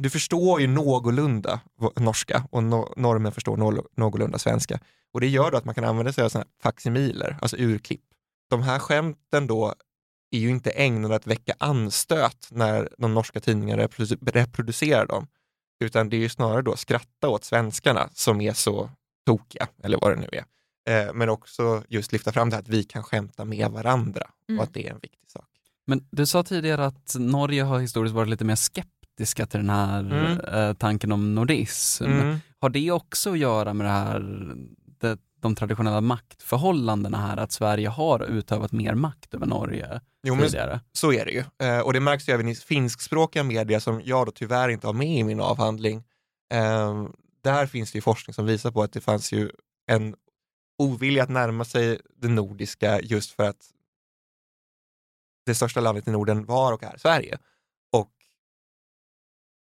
du 0.00 0.10
förstår 0.10 0.60
ju 0.60 0.66
någorlunda 0.66 1.60
norska 1.96 2.48
och 2.50 2.62
no 2.62 2.92
normen 2.96 3.32
förstår 3.32 3.56
no 3.56 3.86
någorlunda 3.96 4.38
svenska. 4.38 4.80
Och 5.12 5.20
det 5.20 5.28
gör 5.28 5.50
då 5.50 5.56
att 5.56 5.64
man 5.64 5.74
kan 5.74 5.84
använda 5.84 6.12
sig 6.12 6.24
av 6.24 6.28
såna 6.28 6.44
faximiler, 6.62 7.38
alltså 7.42 7.56
urklipp. 7.56 8.04
De 8.50 8.62
här 8.62 8.78
skämten 8.78 9.46
då 9.46 9.74
är 10.30 10.38
ju 10.38 10.50
inte 10.50 10.70
ägnade 10.70 11.14
att 11.14 11.26
väcka 11.26 11.54
anstöt 11.58 12.48
när 12.50 12.88
de 12.98 13.14
norska 13.14 13.40
tidningarna 13.40 13.88
reproducerar 14.22 15.06
dem, 15.06 15.26
utan 15.80 16.08
det 16.08 16.16
är 16.16 16.20
ju 16.20 16.28
snarare 16.28 16.62
då 16.62 16.76
skratta 16.76 17.28
åt 17.28 17.44
svenskarna 17.44 18.08
som 18.12 18.40
är 18.40 18.52
så 18.52 18.90
tokiga, 19.26 19.68
eller 19.82 19.98
vad 20.00 20.10
det 20.10 20.20
nu 20.20 20.28
är. 20.32 20.44
Eh, 20.88 21.14
men 21.14 21.28
också 21.28 21.82
just 21.88 22.12
lyfta 22.12 22.32
fram 22.32 22.50
det 22.50 22.56
här 22.56 22.62
att 22.62 22.68
vi 22.68 22.84
kan 22.84 23.02
skämta 23.02 23.44
med 23.44 23.70
varandra 23.70 24.22
mm. 24.48 24.58
och 24.58 24.64
att 24.64 24.74
det 24.74 24.86
är 24.86 24.90
en 24.90 25.00
viktig 25.02 25.30
sak. 25.30 25.48
Men 25.86 26.06
du 26.10 26.26
sa 26.26 26.42
tidigare 26.42 26.86
att 26.86 27.16
Norge 27.18 27.62
har 27.62 27.78
historiskt 27.78 28.14
varit 28.14 28.28
lite 28.28 28.44
mer 28.44 28.56
skeptiska 28.56 29.46
till 29.46 29.60
den 29.60 29.70
här 29.70 30.00
mm. 30.00 30.40
eh, 30.40 30.74
tanken 30.74 31.12
om 31.12 31.34
nordism. 31.34 32.04
Mm. 32.04 32.38
Har 32.60 32.70
det 32.70 32.90
också 32.90 33.32
att 33.32 33.38
göra 33.38 33.74
med 33.74 33.86
det 33.86 33.90
här, 33.90 34.20
det, 35.00 35.18
de 35.40 35.54
traditionella 35.54 36.00
maktförhållandena 36.00 37.18
här, 37.18 37.36
att 37.36 37.52
Sverige 37.52 37.88
har 37.88 38.22
utövat 38.22 38.72
mer 38.72 38.94
makt 38.94 39.34
över 39.34 39.46
Norge 39.46 40.00
jo, 40.26 40.36
tidigare? 40.36 40.80
så 40.92 41.12
är 41.12 41.24
det 41.24 41.30
ju. 41.30 41.44
Eh, 41.66 41.80
och 41.80 41.92
det 41.92 42.00
märks 42.00 42.28
ju 42.28 42.32
även 42.32 42.48
i 42.48 42.54
finskspråkiga 42.54 43.42
medier 43.42 43.78
som 43.78 44.02
jag 44.04 44.26
då 44.26 44.32
tyvärr 44.32 44.68
inte 44.68 44.86
har 44.86 44.94
med 44.94 45.18
i 45.18 45.24
min 45.24 45.40
avhandling. 45.40 46.04
Eh, 46.54 47.06
där 47.42 47.66
finns 47.66 47.92
det 47.92 47.96
ju 47.96 48.02
forskning 48.02 48.34
som 48.34 48.46
visar 48.46 48.70
på 48.70 48.82
att 48.82 48.92
det 48.92 49.00
fanns 49.00 49.32
ju 49.32 49.50
en 49.86 50.16
ovilja 50.78 51.22
att 51.22 51.28
närma 51.28 51.64
sig 51.64 52.00
det 52.16 52.28
nordiska 52.28 53.00
just 53.00 53.30
för 53.30 53.42
att 53.42 53.70
det 55.46 55.54
största 55.54 55.80
landet 55.80 56.08
i 56.08 56.10
Norden 56.10 56.44
var 56.44 56.72
och 56.72 56.82
är 56.82 56.96
Sverige. 56.96 57.38
Och 57.92 58.12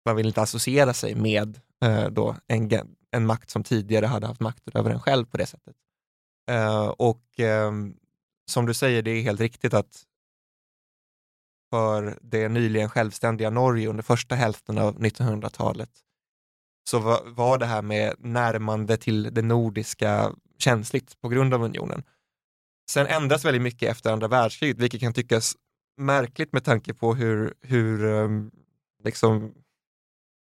man 0.06 0.16
vill 0.16 0.26
inte 0.26 0.42
associera 0.42 0.94
sig 0.94 1.14
med 1.14 1.60
eh, 1.84 2.06
då 2.06 2.36
en, 2.46 2.70
en 3.10 3.26
makt 3.26 3.50
som 3.50 3.64
tidigare 3.64 4.06
hade 4.06 4.26
haft 4.26 4.40
makten 4.40 4.72
över 4.76 4.90
en 4.90 5.00
själv 5.00 5.26
på 5.26 5.36
det 5.36 5.46
sättet. 5.46 5.76
Eh, 6.50 6.86
och 6.86 7.40
eh, 7.40 7.72
som 8.50 8.66
du 8.66 8.74
säger, 8.74 9.02
det 9.02 9.10
är 9.10 9.22
helt 9.22 9.40
riktigt 9.40 9.74
att 9.74 10.06
för 11.70 12.18
det 12.22 12.48
nyligen 12.48 12.90
självständiga 12.90 13.50
Norge 13.50 13.88
under 13.88 14.02
första 14.02 14.34
hälften 14.34 14.78
av 14.78 14.98
1900-talet 14.98 15.90
så 16.90 16.98
var, 16.98 17.22
var 17.26 17.58
det 17.58 17.66
här 17.66 17.82
med 17.82 18.14
närmande 18.18 18.96
till 18.96 19.34
det 19.34 19.42
nordiska 19.42 20.32
känsligt 20.58 21.20
på 21.20 21.28
grund 21.28 21.54
av 21.54 21.62
unionen. 21.62 22.02
Sen 22.90 23.06
ändras 23.06 23.44
väldigt 23.44 23.62
mycket 23.62 23.90
efter 23.90 24.12
andra 24.12 24.28
världskriget, 24.28 24.78
vilket 24.78 25.00
kan 25.00 25.12
tyckas 25.12 25.56
märkligt 25.96 26.52
med 26.52 26.64
tanke 26.64 26.94
på 26.94 27.14
hur, 27.14 27.54
hur 27.60 28.04
ehm, 28.04 28.50
liksom 29.04 29.54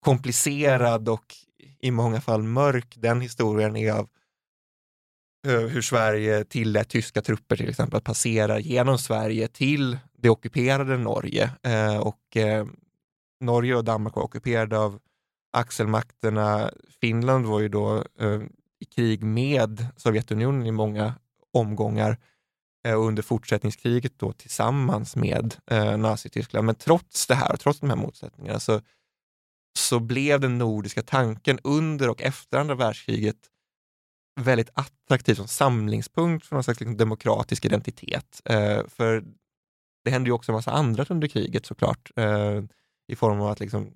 komplicerad 0.05 1.09
och 1.09 1.35
i 1.79 1.91
många 1.91 2.21
fall 2.21 2.43
mörk 2.43 2.95
den 2.97 3.21
historien 3.21 3.75
är 3.75 3.91
av 3.91 4.09
eh, 5.47 5.59
hur 5.59 5.81
Sverige 5.81 6.45
tillät 6.45 6.89
tyska 6.89 7.21
trupper 7.21 7.55
till 7.55 7.69
exempel 7.69 7.97
att 7.97 8.03
passera 8.03 8.59
genom 8.59 8.97
Sverige 8.97 9.47
till 9.47 9.97
det 10.25 10.29
ockuperade 10.29 10.97
Norge. 10.97 11.51
Eh, 11.63 11.97
och 11.97 12.37
eh, 12.37 12.65
Norge 13.39 13.75
och 13.75 13.83
Danmark 13.83 14.15
var 14.15 14.23
ockuperade 14.23 14.79
av 14.79 14.99
axelmakterna. 15.53 16.71
Finland 17.01 17.45
var 17.45 17.59
ju 17.59 17.69
då 17.69 18.03
eh, 18.19 18.41
i 18.79 18.85
krig 18.85 19.23
med 19.23 19.87
Sovjetunionen 19.97 20.65
i 20.65 20.71
många 20.71 21.13
omgångar 21.53 22.17
eh, 22.87 22.93
och 22.93 23.05
under 23.07 23.23
fortsättningskriget 23.23 24.19
då 24.19 24.33
tillsammans 24.33 25.15
med 25.15 25.55
eh, 25.71 25.97
Nazityskland. 25.97 26.65
Men 26.65 26.75
trots 26.75 27.27
det 27.27 27.35
här, 27.35 27.57
trots 27.57 27.79
de 27.79 27.89
här 27.89 27.97
motsättningarna, 27.97 28.59
så, 28.59 28.81
så 29.77 29.99
blev 29.99 30.39
den 30.39 30.57
nordiska 30.57 31.01
tanken 31.01 31.59
under 31.63 32.09
och 32.09 32.21
efter 32.21 32.57
andra 32.57 32.75
världskriget 32.75 33.37
väldigt 34.41 34.69
attraktiv 34.73 35.35
som 35.35 35.47
samlingspunkt 35.47 36.45
för 36.45 36.55
någon 36.55 36.63
slags 36.63 36.79
liksom, 36.79 36.97
demokratisk 36.97 37.65
identitet. 37.65 38.41
Eh, 38.45 38.87
för 38.87 39.23
det 40.05 40.11
hände 40.11 40.29
ju 40.29 40.33
också 40.33 40.51
en 40.51 40.55
massa 40.55 40.71
annat 40.71 41.11
under 41.11 41.27
kriget 41.27 41.65
såklart, 41.65 42.11
eh, 42.15 42.61
i 43.07 43.15
form 43.15 43.41
av 43.41 43.47
att 43.47 43.59
liksom, 43.59 43.93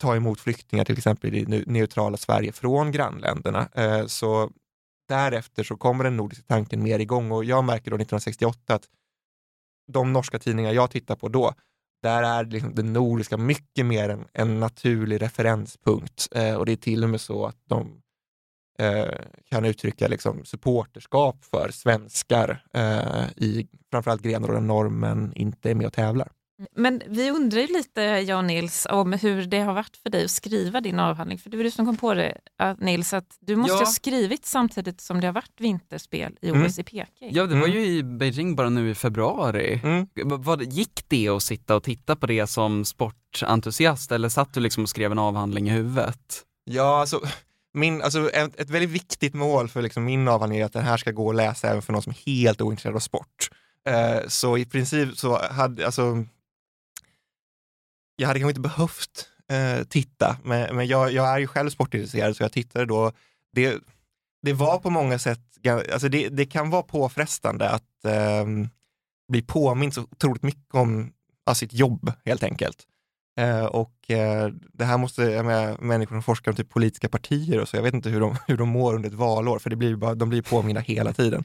ta 0.00 0.16
emot 0.16 0.40
flyktingar 0.40 0.84
till 0.84 0.98
exempel 0.98 1.34
i 1.34 1.44
det 1.44 1.66
neutrala 1.66 2.16
Sverige 2.16 2.52
från 2.52 2.92
grannländerna. 2.92 3.68
Eh, 3.74 4.06
så 4.06 4.50
därefter 5.08 5.64
så 5.64 5.76
kommer 5.76 6.04
den 6.04 6.16
nordiska 6.16 6.44
tanken 6.48 6.82
mer 6.82 6.98
igång 6.98 7.30
och 7.30 7.44
jag 7.44 7.64
märker 7.64 7.90
då 7.90 7.96
1968 7.96 8.74
att 8.74 8.88
de 9.92 10.12
norska 10.12 10.38
tidningar 10.38 10.72
jag 10.72 10.90
tittar 10.90 11.16
på 11.16 11.28
då, 11.28 11.54
där 12.02 12.22
är 12.22 12.44
liksom 12.44 12.74
det 12.74 12.82
nordiska 12.82 13.36
mycket 13.36 13.86
mer 13.86 14.08
en, 14.08 14.24
en 14.32 14.60
naturlig 14.60 15.22
referenspunkt 15.22 16.28
eh, 16.34 16.54
och 16.54 16.66
det 16.66 16.72
är 16.72 16.76
till 16.76 17.04
och 17.04 17.10
med 17.10 17.20
så 17.20 17.46
att 17.46 17.58
de 17.68 18.02
eh, 18.78 19.08
kan 19.50 19.64
uttrycka 19.64 20.08
liksom 20.08 20.44
supporterskap 20.44 21.44
för 21.44 21.70
svenskar 21.72 22.64
i 23.36 23.66
framförallt 23.90 24.22
grenar 24.22 24.48
där 24.48 24.60
normen 24.60 25.32
inte 25.34 25.70
är 25.70 25.74
med 25.74 25.86
och 25.86 25.92
tävlar. 25.92 26.28
Men 26.76 27.02
vi 27.06 27.30
undrar 27.30 27.60
ju 27.60 27.66
lite, 27.66 28.00
Jan 28.00 28.46
Nils, 28.46 28.86
om 28.90 29.12
hur 29.12 29.46
det 29.46 29.60
har 29.60 29.74
varit 29.74 29.96
för 29.96 30.10
dig 30.10 30.24
att 30.24 30.30
skriva 30.30 30.80
din 30.80 31.00
avhandling. 31.00 31.38
För 31.38 31.50
det 31.50 31.56
var 31.56 31.64
du 31.64 31.70
som 31.70 31.86
kom 31.86 31.96
på 31.96 32.14
det, 32.14 32.38
Nils, 32.78 33.12
att 33.12 33.36
du 33.40 33.56
måste 33.56 33.74
ja. 33.74 33.78
ha 33.78 33.86
skrivit 33.86 34.46
samtidigt 34.46 35.00
som 35.00 35.20
det 35.20 35.26
har 35.26 35.34
varit 35.34 35.60
vinterspel 35.60 36.36
i 36.40 36.50
OS 36.50 36.78
i 36.78 36.82
Peking. 36.82 37.30
Ja, 37.32 37.46
det 37.46 37.60
var 37.60 37.66
ju 37.66 37.86
i 37.86 38.02
Beijing 38.02 38.56
bara 38.56 38.68
nu 38.68 38.90
i 38.90 38.94
februari. 38.94 39.80
Mm. 39.84 40.06
Vad, 40.24 40.62
gick 40.62 41.04
det 41.08 41.28
att 41.28 41.42
sitta 41.42 41.76
och 41.76 41.82
titta 41.82 42.16
på 42.16 42.26
det 42.26 42.46
som 42.46 42.84
sportentusiast 42.84 44.12
eller 44.12 44.28
satt 44.28 44.54
du 44.54 44.60
liksom 44.60 44.82
och 44.82 44.88
skrev 44.88 45.12
en 45.12 45.18
avhandling 45.18 45.68
i 45.68 45.70
huvudet? 45.70 46.42
Ja, 46.64 47.00
alltså 47.00 47.20
min, 47.72 48.02
alltså 48.02 48.30
ett, 48.30 48.60
ett 48.60 48.70
väldigt 48.70 48.90
viktigt 48.90 49.34
mål 49.34 49.68
för 49.68 49.82
liksom 49.82 50.04
min 50.04 50.28
avhandling 50.28 50.60
är 50.60 50.64
att 50.64 50.72
den 50.72 50.84
här 50.84 50.96
ska 50.96 51.10
gå 51.10 51.30
att 51.30 51.36
läsa 51.36 51.68
även 51.68 51.82
för 51.82 51.92
någon 51.92 52.02
som 52.02 52.10
är 52.10 52.26
helt 52.26 52.60
ointresserad 52.60 52.96
av 52.96 53.00
sport. 53.00 53.50
Eh, 53.88 54.28
så 54.28 54.58
i 54.58 54.64
princip 54.64 55.18
så 55.18 55.42
hade, 55.42 55.86
alltså 55.86 56.24
jag 58.16 58.28
hade 58.28 58.40
kanske 58.40 58.50
inte 58.50 58.60
behövt 58.60 59.28
eh, 59.48 59.84
titta, 59.84 60.36
men, 60.44 60.76
men 60.76 60.86
jag, 60.86 61.12
jag, 61.12 61.28
är 61.28 61.38
ju 61.38 61.46
själv 61.46 61.70
sportintresserad 61.70 62.36
så 62.36 62.42
jag 62.42 62.52
tittade 62.52 62.84
då. 62.86 63.12
Det, 63.52 63.78
det 64.42 64.52
var 64.52 64.78
på 64.78 64.90
många 64.90 65.18
sätt, 65.18 65.40
alltså 65.92 66.08
det, 66.08 66.28
det 66.28 66.46
kan 66.46 66.70
vara 66.70 66.82
påfrestande 66.82 67.70
att 67.70 68.04
eh, 68.04 68.46
bli 69.28 69.42
påmind 69.42 69.94
så 69.94 70.02
otroligt 70.02 70.42
mycket 70.42 70.74
om 70.74 71.12
ja, 71.44 71.54
sitt 71.54 71.72
jobb 71.72 72.12
helt 72.24 72.42
enkelt. 72.42 72.86
Eh, 73.36 73.64
och 73.64 74.10
eh, 74.10 74.50
det 74.72 74.84
här 74.84 74.98
måste, 74.98 75.22
jag 75.22 75.46
menar, 75.46 75.76
människor 75.80 76.16
som 76.16 76.22
forskar 76.22 76.52
om 76.52 76.56
typ 76.56 76.70
politiska 76.70 77.08
partier 77.08 77.60
och 77.60 77.68
så, 77.68 77.76
jag 77.76 77.82
vet 77.82 77.94
inte 77.94 78.10
hur 78.10 78.20
de, 78.20 78.36
hur 78.46 78.56
de 78.56 78.68
mår 78.68 78.94
under 78.94 79.08
ett 79.08 79.14
valår, 79.14 79.58
för 79.58 79.70
det 79.70 79.76
blir 79.76 79.96
bara, 79.96 80.14
de 80.14 80.28
blir 80.28 80.42
påminda 80.42 80.80
hela 80.80 81.12
tiden. 81.12 81.44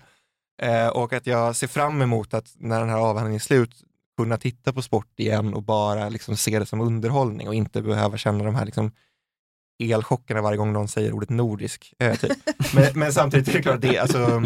Eh, 0.61 0.87
och 0.87 1.13
att 1.13 1.27
jag 1.27 1.55
ser 1.55 1.67
fram 1.67 2.01
emot 2.01 2.33
att 2.33 2.53
när 2.55 2.79
den 2.79 2.89
här 2.89 2.97
avhandlingen 2.97 3.35
är 3.35 3.39
slut, 3.39 3.83
kunna 4.17 4.37
titta 4.37 4.73
på 4.73 4.81
sport 4.81 5.19
igen 5.19 5.53
och 5.53 5.63
bara 5.63 6.09
liksom 6.09 6.37
se 6.37 6.59
det 6.59 6.65
som 6.65 6.81
underhållning 6.81 7.47
och 7.47 7.55
inte 7.55 7.81
behöva 7.81 8.17
känna 8.17 8.43
de 8.43 8.55
här 8.55 8.65
liksom 8.65 8.91
elchockerna 9.83 10.41
varje 10.41 10.57
gång 10.57 10.73
någon 10.73 10.87
säger 10.87 11.11
ordet 11.11 11.29
nordisk. 11.29 11.93
Eh, 11.99 12.15
typ. 12.15 12.37
men, 12.75 12.99
men, 12.99 13.13
samtidigt 13.13 13.47
är 13.47 13.53
det 13.53 13.61
klart 13.61 13.81
det, 13.81 13.97
alltså, 13.97 14.43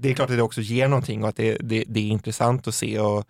det 0.00 0.10
är 0.10 0.14
klart 0.14 0.30
att 0.30 0.36
det 0.36 0.42
också 0.42 0.60
ger 0.60 0.88
någonting 0.88 1.22
och 1.22 1.28
att 1.28 1.36
det, 1.36 1.58
det, 1.60 1.84
det 1.88 2.00
är 2.00 2.08
intressant 2.08 2.68
att 2.68 2.74
se. 2.74 2.98
Och 2.98 3.24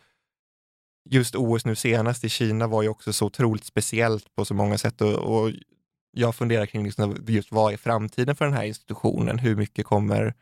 just 1.11 1.35
OS 1.35 1.65
nu 1.65 1.75
senast 1.75 2.25
i 2.25 2.29
Kina 2.29 2.67
var 2.67 2.83
ju 2.83 2.89
också 2.89 3.13
så 3.13 3.27
otroligt 3.27 3.65
speciellt 3.65 4.35
på 4.35 4.45
så 4.45 4.55
många 4.55 4.79
sätt 4.79 5.01
och, 5.01 5.15
och 5.15 5.53
jag 6.13 6.35
funderar 6.35 6.67
kring 6.67 6.85
liksom 6.85 7.25
just 7.29 7.53
vad 7.53 7.73
är 7.73 7.77
framtiden 7.77 8.37
för 8.37 8.45
den 8.45 8.55
här 8.55 8.65
institutionen? 8.65 9.39
Hur 9.39 9.57
mycket 9.57 9.87
kommer 9.87 10.35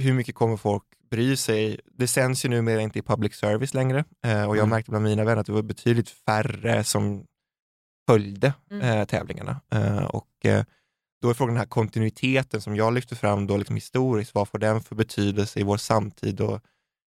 hur 0.00 0.12
mycket 0.12 0.34
kommer 0.34 0.56
folk 0.56 0.84
bry 1.10 1.36
sig? 1.36 1.80
Det 1.84 2.08
sänds 2.08 2.44
ju 2.44 2.48
numera 2.48 2.80
inte 2.80 2.98
i 2.98 3.02
public 3.02 3.34
service 3.34 3.74
längre 3.74 4.04
eh, 4.24 4.44
och 4.44 4.56
jag 4.56 4.58
mm. 4.58 4.70
märkte 4.70 4.90
bland 4.90 5.04
mina 5.04 5.24
vänner 5.24 5.40
att 5.40 5.46
det 5.46 5.52
var 5.52 5.62
betydligt 5.62 6.10
färre 6.10 6.84
som 6.84 7.24
följde 8.08 8.52
mm. 8.70 8.82
eh, 8.82 9.04
tävlingarna. 9.04 9.60
Eh, 9.72 10.04
och 10.04 10.28
eh, 10.44 10.64
då 11.22 11.30
är 11.30 11.34
frågan 11.34 11.54
den 11.54 11.60
här 11.60 11.66
kontinuiteten 11.66 12.60
som 12.60 12.76
jag 12.76 12.92
lyfter 12.92 13.16
fram 13.16 13.46
då 13.46 13.56
liksom 13.56 13.76
historiskt, 13.76 14.34
vad 14.34 14.48
får 14.48 14.58
den 14.58 14.80
för 14.80 14.94
betydelse 14.94 15.60
i 15.60 15.62
vår 15.62 15.76
samtid 15.76 16.40
och 16.40 16.60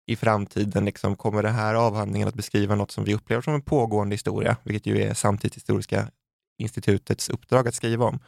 i 0.09 0.15
framtiden? 0.15 0.85
Liksom, 0.85 1.15
kommer 1.15 1.43
den 1.43 1.55
här 1.55 1.75
avhandlingen 1.75 2.27
att 2.27 2.35
beskriva 2.35 2.75
något 2.75 2.91
som 2.91 3.03
vi 3.03 3.15
upplever 3.15 3.41
som 3.41 3.53
en 3.53 3.61
pågående 3.61 4.13
historia, 4.13 4.57
vilket 4.63 4.85
ju 4.85 5.01
är 5.01 5.13
Samtidshistoriska 5.13 6.11
institutets 6.57 7.29
uppdrag 7.29 7.67
att 7.67 7.75
skriva 7.75 8.05
om? 8.05 8.19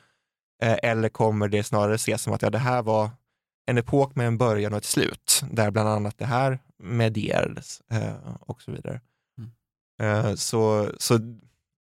Eh, 0.63 0.77
eller 0.83 1.09
kommer 1.09 1.47
det 1.47 1.63
snarare 1.63 1.95
ses 1.95 2.21
som 2.21 2.33
att 2.33 2.41
ja, 2.41 2.49
det 2.49 2.57
här 2.57 2.81
var 2.81 3.09
en 3.65 3.77
epok 3.77 4.15
med 4.15 4.27
en 4.27 4.37
början 4.37 4.73
och 4.73 4.77
ett 4.77 4.85
slut, 4.85 5.43
där 5.51 5.71
bland 5.71 5.89
annat 5.89 6.17
det 6.17 6.25
här 6.25 6.59
medierades 6.83 7.81
eh, 7.91 8.35
och 8.39 8.61
så 8.61 8.71
vidare. 8.71 9.01
Mm. 9.37 10.25
Eh, 10.25 10.35
så 10.35 10.89
så 10.97 11.19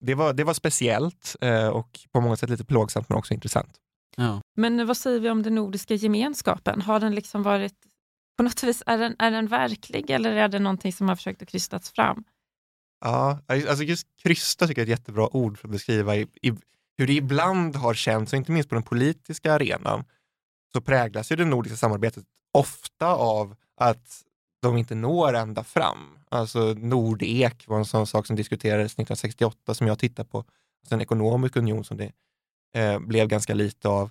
det, 0.01 0.15
var, 0.15 0.33
det 0.33 0.45
var 0.45 0.55
speciellt 0.55 1.37
eh, 1.41 1.69
och 1.69 2.01
på 2.13 2.21
många 2.21 2.37
sätt 2.37 2.51
lite 2.51 2.65
plågsamt 2.65 3.09
men 3.09 3.19
också 3.19 3.35
intressant. 3.35 3.81
Ja. 4.17 4.41
Men 4.57 4.87
vad 4.87 4.97
säger 4.97 5.21
vi 5.21 5.31
om 5.31 5.43
den 5.43 5.55
nordiska 5.55 5.95
gemenskapen? 5.95 6.81
Har 6.81 7.01
den 7.01 7.15
liksom 7.15 7.43
varit, 7.43 7.87
på 8.41 8.45
något 8.45 8.63
vis, 8.63 8.83
är 8.87 8.99
den, 8.99 9.17
är 9.19 9.31
den 9.31 9.47
verklig 9.47 10.11
eller 10.11 10.33
är 10.33 10.49
det 10.49 10.59
någonting 10.59 10.93
som 10.93 11.09
har 11.09 11.17
försökt 11.17 11.43
att 11.43 11.49
krystats 11.49 11.91
fram? 11.91 12.25
Ja, 13.01 13.39
alltså 13.47 13.85
just 13.85 14.07
krysta 14.23 14.67
tycker 14.67 14.81
jag 14.81 14.89
är 14.89 14.93
ett 14.93 14.99
jättebra 14.99 15.37
ord 15.37 15.59
för 15.59 15.69
att 15.69 15.73
beskriva 15.73 16.17
i, 16.17 16.27
i, 16.43 16.53
hur 16.99 17.07
det 17.07 17.13
ibland 17.13 17.77
har 17.77 17.95
känts, 17.95 18.33
och 18.33 18.37
inte 18.37 18.53
minst 18.53 18.69
på 18.69 18.75
den 18.75 18.85
politiska 18.85 19.53
arenan, 19.53 20.05
så 20.73 20.81
präglas 20.81 21.33
ju 21.33 21.37
det 21.37 21.45
nordiska 21.45 21.77
samarbetet 21.77 22.25
ofta 22.53 23.07
av 23.07 23.57
att 23.77 24.23
de 24.63 24.77
inte 24.77 24.95
når 24.95 25.35
ända 25.35 25.65
fram. 25.65 26.19
Alltså 26.29 26.75
Nordek 26.79 27.69
var 27.69 27.79
en 27.79 27.85
sån 27.85 28.07
sak 28.07 28.27
som 28.27 28.37
diskuterades 28.37 28.93
1968 28.93 29.75
som 29.75 29.87
jag 29.87 29.99
tittar 29.99 30.25
på, 30.25 30.39
alltså 30.39 30.95
en 30.95 31.01
ekonomisk 31.01 31.57
union 31.57 31.85
som 31.85 31.97
det 31.97 32.13
eh, 32.75 32.99
blev 32.99 33.29
ganska 33.29 33.55
lite 33.55 33.89
av. 33.89 34.11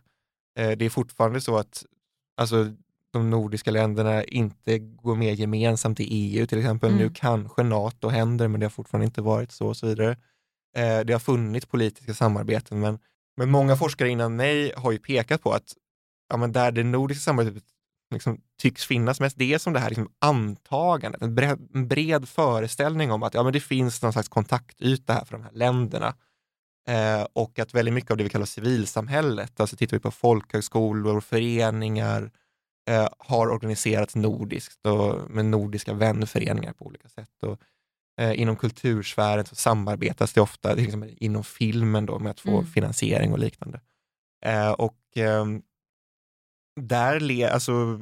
Eh, 0.58 0.72
det 0.78 0.86
är 0.86 0.90
fortfarande 0.90 1.42
så 1.42 1.58
att 1.58 1.86
alltså, 2.38 2.76
de 3.14 3.30
nordiska 3.30 3.72
länderna 3.72 4.24
inte 4.24 4.80
går 4.80 5.16
med 5.16 5.36
gemensamt 5.36 6.00
i 6.00 6.04
EU 6.04 6.48
till 6.48 6.60
exempel. 6.60 6.90
Mm. 6.90 7.02
Nu 7.02 7.12
kanske 7.14 7.64
NATO 7.64 8.10
händer, 8.10 8.48
men 8.48 8.60
det 8.60 8.66
har 8.66 8.72
fortfarande 8.72 9.06
inte 9.06 9.22
varit 9.22 9.52
så 9.52 9.68
och 9.68 9.78
så 9.78 9.88
vidare. 9.88 10.12
Eh, 10.76 11.00
det 11.00 11.14
har 11.14 11.20
funnits 11.20 11.66
politiska 11.66 12.14
samarbeten, 12.14 12.80
men, 12.80 13.00
men 13.38 13.52
många 13.52 13.76
forskare 13.76 14.10
innan 14.10 14.36
mig 14.36 14.74
har 14.78 14.92
ju 14.92 15.00
pekat 15.00 15.44
på 15.44 15.52
att 15.52 15.74
ja, 16.30 16.38
men 16.38 16.52
där 16.52 16.72
det 16.72 16.84
nordiska 16.84 17.22
samarbetet 17.22 17.64
liksom 18.12 18.42
tycks 18.62 18.86
finnas 18.86 19.20
mest, 19.20 19.38
det 19.38 19.54
är 19.54 19.58
som 19.58 19.74
det 19.74 19.80
här 19.80 19.90
liksom 19.90 20.12
antagandet, 20.20 21.22
en 21.22 21.36
bred, 21.36 21.70
en 21.74 21.88
bred 21.88 22.30
föreställning 22.30 23.12
om 23.12 23.24
att 23.24 23.34
ja, 23.34 23.44
men 23.44 23.54
det 23.54 23.60
finns 23.60 24.02
någon 24.02 24.14
slags 24.14 24.30
kontaktyta 24.30 25.14
här 25.14 25.26
för 25.26 25.32
de 25.32 25.44
här 25.44 25.52
länderna. 25.54 26.16
Eh, 26.88 27.28
och 27.34 27.60
att 27.60 27.74
väldigt 27.74 27.94
mycket 27.94 28.12
av 28.12 28.18
det 28.18 28.24
vi 28.24 28.30
kallar 28.30 28.46
civilsamhället, 28.46 29.60
alltså 29.60 29.76
tittar 29.76 29.98
vi 29.98 30.02
på 30.02 30.12
folkhögskolor, 30.12 31.22
föreningar, 31.22 32.32
eh, 32.90 33.08
har 33.18 33.52
organiserats 33.52 34.16
nordiskt 34.16 34.86
och 34.86 35.32
med 35.32 35.46
nordiska 35.46 35.94
vänföreningar 35.94 36.74
på 36.74 36.86
olika 36.86 37.10
sätt. 37.10 37.44
Och, 37.44 37.62
eh, 38.22 38.42
inom 38.42 38.56
kultursfären 38.56 39.46
så 39.46 39.56
samarbetas 39.56 40.34
det 40.34 40.42
ofta, 40.42 40.76
exempel 40.76 41.18
inom 41.18 41.44
filmen 41.44 42.06
då, 42.06 42.20
med 42.20 42.32
att 42.32 42.40
få 42.40 42.58
mm. 42.58 42.66
finansiering 42.66 43.32
och 43.32 43.40
liknande. 43.40 43.82
Eh, 44.46 44.72
och 44.72 44.98
ehm, 45.16 45.62
där 46.82 47.20
le, 47.20 47.46
alltså, 47.46 48.00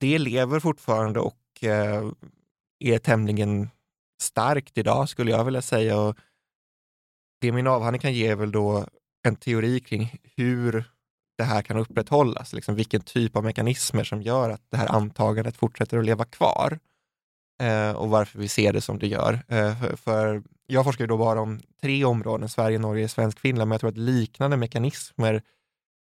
det 0.00 0.18
lever 0.18 0.60
fortfarande 0.60 1.20
och 1.20 1.64
eh, 1.64 2.10
är 2.78 2.98
tämligen 2.98 3.70
starkt 4.22 4.78
idag 4.78 5.08
skulle 5.08 5.30
jag 5.30 5.44
vilja 5.44 5.62
säga. 5.62 6.00
Och 6.00 6.16
det 7.40 7.52
min 7.52 7.66
avhandling 7.66 8.00
kan 8.00 8.12
ge 8.12 8.28
är 8.28 8.36
väl 8.36 8.52
då 8.52 8.86
en 9.22 9.36
teori 9.36 9.80
kring 9.80 10.20
hur 10.36 10.84
det 11.40 11.44
här 11.44 11.62
kan 11.62 11.76
upprätthållas, 11.76 12.52
liksom 12.52 12.74
vilken 12.74 13.00
typ 13.00 13.36
av 13.36 13.44
mekanismer 13.44 14.04
som 14.04 14.22
gör 14.22 14.50
att 14.50 14.70
det 14.70 14.76
här 14.76 14.88
antagandet 14.88 15.56
fortsätter 15.56 15.98
att 15.98 16.04
leva 16.04 16.24
kvar 16.24 16.78
eh, 17.62 17.92
och 17.92 18.10
varför 18.10 18.38
vi 18.38 18.48
ser 18.48 18.72
det 18.72 18.80
som 18.80 18.98
det 18.98 19.06
gör. 19.06 19.32
Eh, 19.48 19.80
för, 19.80 19.96
för, 19.96 20.42
jag 20.66 20.84
forskar 20.84 21.04
ju 21.04 21.08
då 21.08 21.16
bara 21.16 21.40
om 21.40 21.60
tre 21.80 22.04
områden, 22.04 22.48
Sverige, 22.48 22.78
Norge, 22.78 23.08
Svensk, 23.08 23.40
Finland, 23.40 23.68
men 23.68 23.74
jag 23.74 23.80
tror 23.80 23.90
att 23.90 23.96
liknande 23.96 24.56
mekanismer 24.56 25.42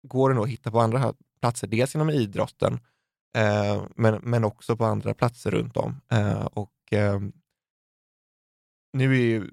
går 0.08 0.30
det 0.30 0.36
nog 0.36 0.44
att 0.44 0.50
hitta 0.50 0.72
på 0.72 0.80
andra 0.80 1.14
platser, 1.42 1.68
dels 1.68 1.96
inom 1.96 2.10
idrotten, 2.10 2.80
eh, 3.38 3.84
men, 3.96 4.20
men 4.24 4.44
också 4.44 4.78
på 4.78 4.86
andra 4.86 5.14
platser 5.14 5.52
runt 5.52 5.78
om. 5.78 6.02
Eh, 6.12 6.46
och 6.46 6.94
eh, 6.94 7.20
nu 8.94 9.14
är 9.14 9.24
ju 9.26 9.52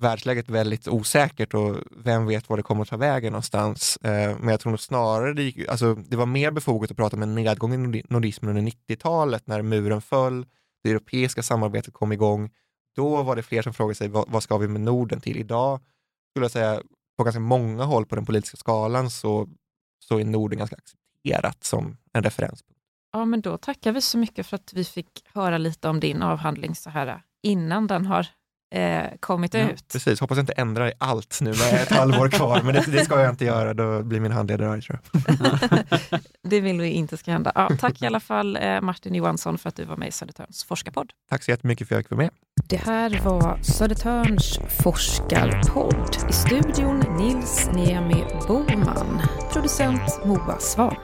världsläget 0.00 0.48
väldigt 0.48 0.88
osäkert 0.88 1.54
och 1.54 1.76
vem 1.90 2.26
vet 2.26 2.48
var 2.48 2.56
det 2.56 2.62
kommer 2.62 2.82
att 2.82 2.88
ta 2.88 2.96
vägen 2.96 3.32
någonstans. 3.32 3.96
Eh, 3.96 4.38
men 4.38 4.48
jag 4.48 4.60
tror 4.60 4.70
nog 4.70 4.80
snarare 4.80 5.34
det, 5.34 5.42
gick, 5.42 5.68
alltså, 5.68 5.94
det 5.94 6.16
var 6.16 6.26
mer 6.26 6.50
befogat 6.50 6.90
att 6.90 6.96
prata 6.96 7.16
om 7.16 7.22
en 7.22 7.34
nedgång 7.34 7.96
i 7.96 8.02
nordismen 8.08 8.56
under 8.56 8.72
90-talet 8.72 9.46
när 9.46 9.62
muren 9.62 10.02
föll, 10.02 10.46
det 10.82 10.90
europeiska 10.90 11.42
samarbetet 11.42 11.94
kom 11.94 12.12
igång. 12.12 12.50
Då 12.96 13.22
var 13.22 13.36
det 13.36 13.42
fler 13.42 13.62
som 13.62 13.74
frågade 13.74 13.94
sig 13.94 14.08
vad, 14.08 14.28
vad 14.28 14.42
ska 14.42 14.58
vi 14.58 14.68
med 14.68 14.80
Norden 14.80 15.20
till? 15.20 15.36
Idag 15.36 15.80
skulle 16.30 16.44
jag 16.44 16.50
säga 16.50 16.82
på 17.18 17.24
ganska 17.24 17.40
många 17.40 17.84
håll 17.84 18.06
på 18.06 18.14
den 18.14 18.26
politiska 18.26 18.56
skalan 18.56 19.10
så, 19.10 19.48
så 19.98 20.18
är 20.18 20.24
Norden 20.24 20.58
ganska 20.58 20.76
accepterat 20.76 21.64
som 21.64 21.96
en 22.12 22.22
referenspunkt. 22.22 22.80
Ja, 23.12 23.24
men 23.24 23.40
då 23.40 23.58
tackar 23.58 23.92
vi 23.92 24.00
så 24.00 24.18
mycket 24.18 24.46
för 24.46 24.54
att 24.56 24.72
vi 24.72 24.84
fick 24.84 25.24
höra 25.34 25.58
lite 25.58 25.88
om 25.88 26.00
din 26.00 26.22
avhandling 26.22 26.74
så 26.74 26.90
här 26.90 27.22
innan 27.42 27.86
den 27.86 28.06
har 28.06 28.26
eh, 28.74 29.04
kommit 29.20 29.54
ja, 29.54 29.60
ut. 29.60 29.88
Precis, 29.92 30.20
hoppas 30.20 30.36
jag 30.36 30.42
inte 30.42 30.52
ändrar 30.52 30.92
allt 30.98 31.38
nu 31.40 31.50
med 31.50 31.74
ett 31.74 31.90
halvår 31.98 32.28
kvar, 32.28 32.60
men 32.64 32.74
det, 32.74 32.84
det, 32.92 33.04
ska 33.04 33.20
jag 33.20 33.30
inte 33.30 33.44
göra, 33.44 33.74
då 33.74 34.02
blir 34.02 34.20
min 34.20 34.32
handledare 34.32 34.70
arg 34.70 34.82
tror 34.82 35.00
jag. 35.12 35.36
det 36.42 36.60
vill 36.60 36.80
vi 36.80 36.88
inte 36.88 37.16
ska 37.16 37.30
hända. 37.32 37.52
Ja, 37.54 37.70
tack 37.80 38.02
i 38.02 38.06
alla 38.06 38.20
fall 38.20 38.56
eh, 38.56 38.80
Martin 38.80 39.14
Johansson 39.14 39.58
för 39.58 39.68
att 39.68 39.76
du 39.76 39.84
var 39.84 39.96
med 39.96 40.08
i 40.08 40.12
Södertörns 40.12 40.64
forskarpodd. 40.64 41.12
Tack 41.30 41.42
så 41.42 41.50
jättemycket 41.50 41.88
för 41.88 41.94
att 41.94 41.96
jag 41.96 42.04
fick 42.04 42.10
vara 42.10 42.22
med. 42.22 42.30
Det 42.68 42.76
här 42.76 43.20
var 43.24 43.58
Södertörns 43.62 44.58
forskarpodd. 44.82 46.16
I 46.30 46.32
studion 46.32 47.04
Nils 47.18 47.70
Niemi 47.74 48.24
Boman, 48.48 49.22
producent 49.52 50.24
Moa 50.24 50.58
Svan. 50.58 50.96